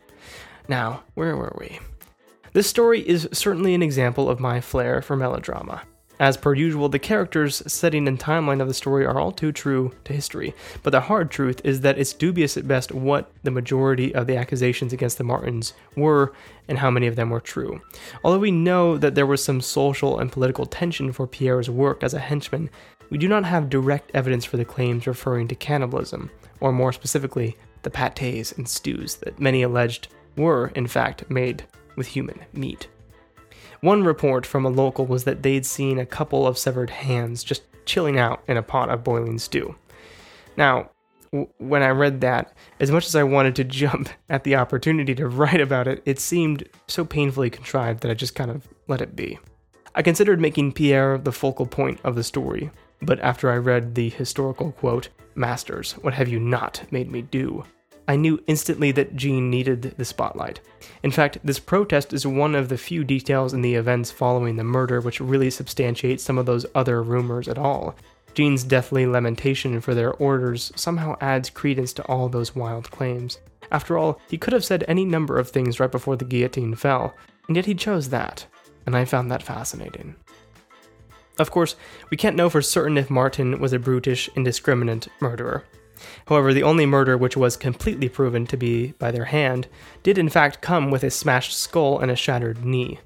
Now, 0.67 1.03
where 1.15 1.35
were 1.35 1.55
we? 1.59 1.79
This 2.53 2.67
story 2.67 3.01
is 3.05 3.27
certainly 3.33 3.73
an 3.73 3.83
example 3.83 4.29
of 4.29 4.39
my 4.39 4.61
flair 4.61 5.01
for 5.01 5.17
melodrama. 5.17 5.81
As 6.19 6.37
per 6.37 6.53
usual, 6.53 6.87
the 6.87 6.99
characters, 6.99 7.61
setting, 7.71 8.07
and 8.07 8.17
timeline 8.17 8.61
of 8.61 8.69
the 8.69 8.73
story 8.73 9.05
are 9.05 9.19
all 9.19 9.33
too 9.33 9.51
true 9.51 9.91
to 10.05 10.13
history, 10.13 10.53
but 10.81 10.91
the 10.91 11.01
hard 11.01 11.29
truth 11.29 11.59
is 11.65 11.81
that 11.81 11.97
it's 11.97 12.13
dubious 12.13 12.55
at 12.55 12.67
best 12.67 12.93
what 12.93 13.29
the 13.43 13.51
majority 13.51 14.15
of 14.15 14.25
the 14.25 14.37
accusations 14.37 14.93
against 14.93 15.17
the 15.17 15.25
Martins 15.25 15.73
were 15.97 16.33
and 16.69 16.77
how 16.77 16.89
many 16.89 17.07
of 17.07 17.17
them 17.17 17.29
were 17.29 17.41
true. 17.41 17.81
Although 18.23 18.39
we 18.39 18.51
know 18.51 18.97
that 18.97 19.15
there 19.15 19.25
was 19.25 19.43
some 19.43 19.59
social 19.59 20.19
and 20.19 20.31
political 20.31 20.65
tension 20.65 21.11
for 21.11 21.27
Pierre's 21.27 21.69
work 21.69 22.01
as 22.01 22.13
a 22.13 22.19
henchman, 22.19 22.69
we 23.09 23.17
do 23.17 23.27
not 23.27 23.43
have 23.43 23.69
direct 23.69 24.11
evidence 24.13 24.45
for 24.45 24.57
the 24.57 24.65
claims 24.65 25.07
referring 25.07 25.47
to 25.49 25.55
cannibalism, 25.55 26.31
or 26.61 26.71
more 26.71 26.93
specifically, 26.93 27.57
the 27.83 27.91
pâtés 27.91 28.57
and 28.57 28.67
stews 28.67 29.15
that 29.17 29.39
many 29.39 29.61
alleged 29.61 30.07
were, 30.37 30.67
in 30.75 30.87
fact, 30.87 31.29
made 31.29 31.65
with 31.95 32.07
human 32.07 32.39
meat. 32.53 32.87
One 33.81 34.03
report 34.03 34.45
from 34.45 34.65
a 34.65 34.69
local 34.69 35.05
was 35.05 35.23
that 35.23 35.43
they'd 35.43 35.65
seen 35.65 35.99
a 35.99 36.05
couple 36.05 36.47
of 36.47 36.57
severed 36.57 36.89
hands 36.89 37.43
just 37.43 37.63
chilling 37.85 38.17
out 38.17 38.43
in 38.47 38.57
a 38.57 38.63
pot 38.63 38.89
of 38.89 39.03
boiling 39.03 39.39
stew. 39.39 39.75
Now, 40.57 40.89
when 41.57 41.83
I 41.83 41.89
read 41.89 42.21
that, 42.21 42.53
as 42.79 42.91
much 42.91 43.05
as 43.05 43.15
I 43.15 43.23
wanted 43.23 43.55
to 43.57 43.63
jump 43.81 44.09
at 44.29 44.43
the 44.43 44.55
opportunity 44.55 45.15
to 45.15 45.27
write 45.27 45.61
about 45.61 45.87
it, 45.87 46.01
it 46.05 46.19
seemed 46.19 46.67
so 46.87 47.05
painfully 47.05 47.49
contrived 47.49 48.01
that 48.01 48.11
I 48.11 48.13
just 48.13 48.35
kind 48.35 48.51
of 48.51 48.67
let 48.87 49.01
it 49.01 49.15
be. 49.15 49.39
I 49.93 50.01
considered 50.01 50.41
making 50.41 50.73
Pierre 50.73 51.17
the 51.17 51.31
focal 51.31 51.65
point 51.65 51.99
of 52.03 52.15
the 52.15 52.23
story, 52.23 52.69
but 53.01 53.19
after 53.19 53.49
I 53.49 53.57
read 53.57 53.95
the 53.95 54.09
historical 54.09 54.71
quote, 54.73 55.09
Masters, 55.35 55.93
what 55.93 56.13
have 56.13 56.29
you 56.29 56.39
not 56.39 56.83
made 56.91 57.11
me 57.11 57.21
do? 57.21 57.65
I 58.07 58.15
knew 58.15 58.43
instantly 58.47 58.91
that 58.91 59.15
Jean 59.15 59.49
needed 59.49 59.95
the 59.97 60.05
spotlight. 60.05 60.59
In 61.03 61.11
fact, 61.11 61.39
this 61.43 61.59
protest 61.59 62.13
is 62.13 62.27
one 62.27 62.55
of 62.55 62.69
the 62.69 62.77
few 62.77 63.03
details 63.03 63.53
in 63.53 63.61
the 63.61 63.75
events 63.75 64.11
following 64.11 64.55
the 64.55 64.63
murder 64.63 65.01
which 65.01 65.19
really 65.19 65.49
substantiate 65.49 66.21
some 66.21 66.37
of 66.37 66.45
those 66.45 66.65
other 66.75 67.01
rumors 67.01 67.47
at 67.47 67.57
all. 67.57 67.95
Jean's 68.35 68.63
deathly 68.63 69.05
lamentation 69.07 69.79
for 69.81 69.95
their 69.95 70.13
orders 70.13 70.71
somehow 70.75 71.15
adds 71.21 71.49
credence 71.49 71.93
to 71.93 72.03
all 72.03 72.29
those 72.29 72.55
wild 72.55 72.91
claims. 72.91 73.39
After 73.71 73.97
all, 73.97 74.19
he 74.29 74.37
could 74.37 74.53
have 74.53 74.65
said 74.65 74.83
any 74.87 75.05
number 75.05 75.39
of 75.39 75.49
things 75.49 75.79
right 75.79 75.91
before 75.91 76.15
the 76.15 76.25
guillotine 76.25 76.75
fell, 76.75 77.15
and 77.47 77.55
yet 77.55 77.65
he 77.65 77.73
chose 77.73 78.09
that, 78.09 78.45
and 78.85 78.95
I 78.95 79.05
found 79.05 79.31
that 79.31 79.41
fascinating. 79.41 80.15
Of 81.39 81.51
course, 81.51 81.75
we 82.09 82.17
can't 82.17 82.35
know 82.35 82.49
for 82.49 82.61
certain 82.61 82.97
if 82.97 83.09
Martin 83.09 83.59
was 83.59 83.73
a 83.73 83.79
brutish, 83.79 84.29
indiscriminate 84.35 85.07
murderer. 85.19 85.63
However, 86.27 86.53
the 86.53 86.63
only 86.63 86.85
murder 86.85 87.17
which 87.17 87.37
was 87.37 87.57
completely 87.57 88.09
proven 88.09 88.45
to 88.47 88.57
be 88.57 88.93
by 88.99 89.11
their 89.11 89.25
hand 89.25 89.67
did 90.03 90.17
in 90.17 90.29
fact 90.29 90.61
come 90.61 90.91
with 90.91 91.03
a 91.03 91.09
smashed 91.09 91.57
skull 91.57 91.99
and 91.99 92.11
a 92.11 92.15
shattered 92.15 92.65
knee. 92.65 92.99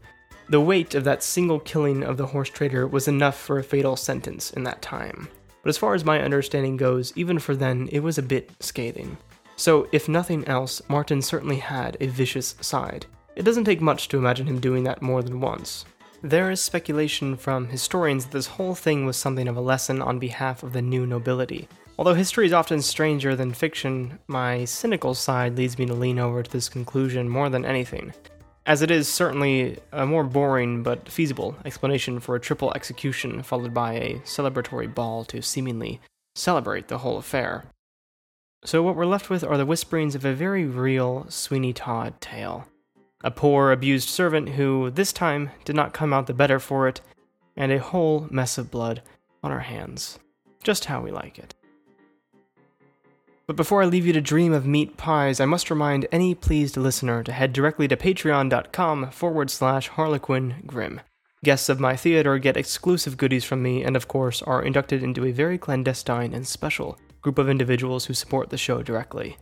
The 0.49 0.61
weight 0.61 0.95
of 0.95 1.03
that 1.03 1.23
single 1.23 1.59
killing 1.59 2.03
of 2.03 2.17
the 2.17 2.27
horse 2.27 2.49
trader 2.49 2.87
was 2.87 3.07
enough 3.07 3.39
for 3.39 3.59
a 3.59 3.63
fatal 3.63 3.95
sentence 3.95 4.51
in 4.51 4.63
that 4.63 4.81
time. 4.81 5.27
But 5.61 5.69
as 5.69 5.77
far 5.77 5.93
as 5.93 6.05
my 6.05 6.21
understanding 6.21 6.77
goes, 6.77 7.13
even 7.15 7.37
for 7.37 7.55
then, 7.55 7.89
it 7.91 7.99
was 7.99 8.17
a 8.17 8.23
bit 8.23 8.51
scathing. 8.59 9.17
So, 9.57 9.87
if 9.91 10.09
nothing 10.09 10.47
else, 10.47 10.81
Martin 10.87 11.21
certainly 11.21 11.57
had 11.57 11.97
a 11.99 12.07
vicious 12.07 12.55
side. 12.61 13.05
It 13.35 13.43
doesn't 13.43 13.65
take 13.65 13.81
much 13.81 14.07
to 14.07 14.17
imagine 14.17 14.47
him 14.47 14.59
doing 14.59 14.85
that 14.85 15.01
more 15.01 15.21
than 15.21 15.39
once. 15.39 15.85
There 16.21 16.49
is 16.49 16.61
speculation 16.61 17.37
from 17.37 17.67
historians 17.67 18.25
that 18.25 18.31
this 18.31 18.47
whole 18.47 18.73
thing 18.73 19.05
was 19.05 19.17
something 19.17 19.47
of 19.47 19.55
a 19.55 19.61
lesson 19.61 20.01
on 20.01 20.17
behalf 20.17 20.63
of 20.63 20.73
the 20.73 20.81
new 20.81 21.05
nobility, 21.05 21.67
Although 21.99 22.13
history 22.13 22.45
is 22.45 22.53
often 22.53 22.81
stranger 22.81 23.35
than 23.35 23.51
fiction, 23.51 24.19
my 24.25 24.63
cynical 24.63 25.13
side 25.13 25.57
leads 25.57 25.77
me 25.77 25.85
to 25.87 25.93
lean 25.93 26.17
over 26.17 26.41
to 26.41 26.49
this 26.49 26.69
conclusion 26.69 27.27
more 27.27 27.49
than 27.49 27.65
anything, 27.65 28.13
as 28.65 28.81
it 28.81 28.89
is 28.89 29.09
certainly 29.09 29.77
a 29.91 30.05
more 30.05 30.23
boring 30.23 30.81
but 30.81 31.09
feasible 31.09 31.57
explanation 31.65 32.21
for 32.21 32.37
a 32.37 32.39
triple 32.39 32.71
execution 32.73 33.43
followed 33.43 33.73
by 33.73 33.95
a 33.95 34.13
celebratory 34.19 34.87
ball 34.95 35.25
to 35.25 35.41
seemingly 35.41 35.99
celebrate 36.35 36.87
the 36.87 36.99
whole 36.99 37.17
affair. 37.17 37.65
So, 38.63 38.81
what 38.81 38.95
we're 38.95 39.05
left 39.05 39.29
with 39.29 39.43
are 39.43 39.57
the 39.57 39.65
whisperings 39.65 40.15
of 40.15 40.23
a 40.23 40.33
very 40.33 40.63
real 40.63 41.25
Sweeney 41.27 41.73
Todd 41.73 42.21
tale. 42.21 42.65
A 43.25 43.29
poor, 43.29 43.73
abused 43.73 44.07
servant 44.07 44.51
who, 44.51 44.89
this 44.89 45.11
time, 45.11 45.49
did 45.65 45.75
not 45.75 45.93
come 45.93 46.13
out 46.13 46.27
the 46.27 46.33
better 46.33 46.61
for 46.61 46.87
it, 46.87 47.01
and 47.57 47.73
a 47.73 47.79
whole 47.79 48.25
mess 48.31 48.57
of 48.57 48.71
blood 48.71 49.01
on 49.43 49.51
our 49.51 49.59
hands. 49.59 50.17
Just 50.63 50.85
how 50.85 51.01
we 51.01 51.11
like 51.11 51.37
it. 51.37 51.55
But 53.49 53.55
before 53.55 53.81
I 53.81 53.87
leave 53.87 54.05
you 54.05 54.13
to 54.13 54.21
dream 54.21 54.53
of 54.53 54.67
meat 54.67 54.95
pies, 54.95 55.39
I 55.39 55.45
must 55.45 55.71
remind 55.71 56.07
any 56.11 56.35
pleased 56.35 56.77
listener 56.77 57.23
to 57.23 57.31
head 57.31 57.51
directly 57.51 57.87
to 57.87 57.97
patreon.com 57.97 59.09
forward 59.09 59.49
slash 59.49 59.87
harlequin 59.87 60.61
grim. 60.67 61.01
Guests 61.43 61.67
of 61.67 61.79
my 61.79 61.95
theater 61.95 62.37
get 62.37 62.55
exclusive 62.55 63.17
goodies 63.17 63.43
from 63.43 63.63
me 63.63 63.83
and, 63.83 63.95
of 63.95 64.07
course, 64.07 64.43
are 64.43 64.61
inducted 64.61 65.01
into 65.01 65.25
a 65.25 65.31
very 65.31 65.57
clandestine 65.57 66.31
and 66.31 66.45
special 66.45 66.99
group 67.23 67.39
of 67.39 67.49
individuals 67.49 68.05
who 68.05 68.13
support 68.13 68.51
the 68.51 68.57
show 68.59 68.83
directly. 68.83 69.35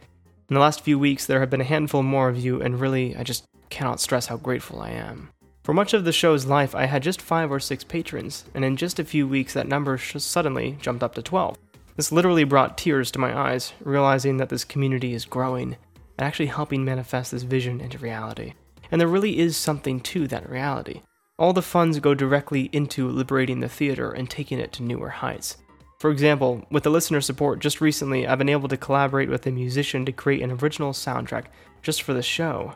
In 0.47 0.53
the 0.53 0.61
last 0.61 0.85
few 0.85 0.97
weeks, 0.97 1.25
there 1.25 1.41
have 1.41 1.49
been 1.49 1.59
a 1.59 1.65
handful 1.65 2.01
more 2.01 2.29
of 2.29 2.39
you, 2.39 2.61
and 2.61 2.79
really, 2.79 3.13
I 3.13 3.23
just 3.23 3.43
cannot 3.69 3.99
stress 3.99 4.27
how 4.27 4.37
grateful 4.37 4.79
I 4.79 4.91
am. 4.91 5.31
For 5.65 5.73
much 5.73 5.93
of 5.93 6.05
the 6.05 6.13
show's 6.13 6.45
life, 6.45 6.73
I 6.73 6.85
had 6.85 7.03
just 7.03 7.21
five 7.21 7.51
or 7.51 7.59
six 7.59 7.83
patrons, 7.83 8.45
and 8.53 8.63
in 8.63 8.77
just 8.77 8.99
a 8.99 9.03
few 9.03 9.27
weeks, 9.27 9.53
that 9.53 9.67
number 9.67 9.97
suddenly 9.97 10.77
jumped 10.79 11.03
up 11.03 11.13
to 11.15 11.21
12. 11.21 11.57
This 11.97 12.11
literally 12.11 12.43
brought 12.43 12.77
tears 12.77 13.09
to 13.11 13.19
my 13.19 13.35
eyes, 13.35 13.73
realizing 13.81 14.37
that 14.37 14.49
this 14.49 14.63
community 14.63 15.15
is 15.15 15.25
growing 15.25 15.75
and 16.17 16.27
actually 16.27 16.45
helping 16.45 16.85
manifest 16.85 17.31
this 17.31 17.41
vision 17.41 17.81
into 17.81 17.97
reality. 17.97 18.53
And 18.91 19.01
there 19.01 19.07
really 19.07 19.39
is 19.39 19.57
something 19.57 19.99
to 20.01 20.27
that 20.27 20.47
reality. 20.47 21.01
All 21.39 21.53
the 21.53 21.63
funds 21.63 21.99
go 21.99 22.13
directly 22.13 22.69
into 22.71 23.09
liberating 23.09 23.59
the 23.59 23.67
theater 23.67 24.11
and 24.11 24.29
taking 24.29 24.59
it 24.59 24.71
to 24.73 24.83
newer 24.83 25.09
heights. 25.09 25.57
For 25.99 26.11
example, 26.11 26.63
with 26.69 26.83
the 26.83 26.91
listener 26.91 27.19
support 27.19 27.59
just 27.59 27.81
recently, 27.81 28.27
I've 28.27 28.37
been 28.37 28.49
able 28.49 28.69
to 28.69 28.77
collaborate 28.77 29.29
with 29.29 29.47
a 29.47 29.51
musician 29.51 30.05
to 30.05 30.11
create 30.11 30.43
an 30.43 30.51
original 30.51 30.93
soundtrack 30.93 31.45
just 31.81 32.03
for 32.03 32.13
the 32.13 32.21
show. 32.21 32.75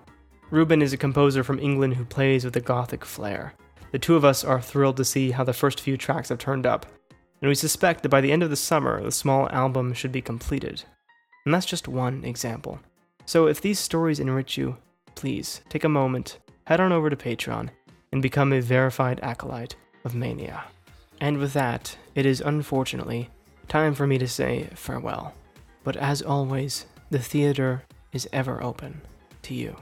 Ruben 0.50 0.82
is 0.82 0.94
a 0.94 0.98
composer 0.98 1.44
from 1.44 1.60
England 1.60 1.94
who 1.94 2.06
plays 2.06 2.44
with 2.44 2.56
a 2.56 2.62
gothic 2.62 3.06
flair. 3.06 3.54
The 3.92 4.00
two 4.00 4.16
of 4.16 4.26
us 4.26 4.44
are 4.44 4.60
thrilled 4.60 4.98
to 4.98 5.06
see 5.06 5.30
how 5.30 5.44
the 5.44 5.54
first 5.54 5.80
few 5.80 5.96
tracks 5.96 6.30
have 6.30 6.40
turned 6.40 6.66
up, 6.66 6.88
and 7.42 7.50
we 7.50 7.56
suspect 7.56 8.04
that 8.04 8.10
by 8.10 8.22
the 8.22 8.32
end 8.32 8.44
of 8.44 8.50
the 8.50 8.56
summer, 8.56 9.02
the 9.04 9.12
small 9.12 9.50
album 9.50 9.94
should 9.94 10.12
be 10.12 10.22
completed. 10.22 10.84
And 11.46 11.54
that's 11.54 11.66
just 11.66 11.88
one 11.88 12.24
example. 12.24 12.80
So 13.26 13.48
if 13.48 13.62
these 13.62 13.80
stories 13.80 14.20
enrich 14.20 14.58
you, 14.58 14.78
please 15.16 15.62
take 15.70 15.84
a 15.84 15.90
moment, 15.90 16.40
head 16.66 16.80
on 16.80 16.92
over 16.92 17.10
to 17.10 17.16
Patreon, 17.16 17.70
and 18.12 18.22
become 18.22 18.54
a 18.54 18.62
verified 18.62 19.20
acolyte 19.24 19.76
of 20.06 20.16
Mania. 20.16 20.64
And 21.20 21.38
with 21.38 21.54
that, 21.54 21.96
it 22.16 22.26
is 22.26 22.42
unfortunately 22.42 23.30
time 23.68 23.94
for 23.94 24.06
me 24.06 24.18
to 24.18 24.28
say 24.28 24.70
farewell. 24.76 25.34
But 25.84 25.96
as 25.96 26.22
always, 26.22 26.86
the 27.10 27.20
theater 27.20 27.84
is 28.12 28.28
ever 28.34 28.62
open 28.62 29.02
to 29.44 29.54
you. 29.54 29.76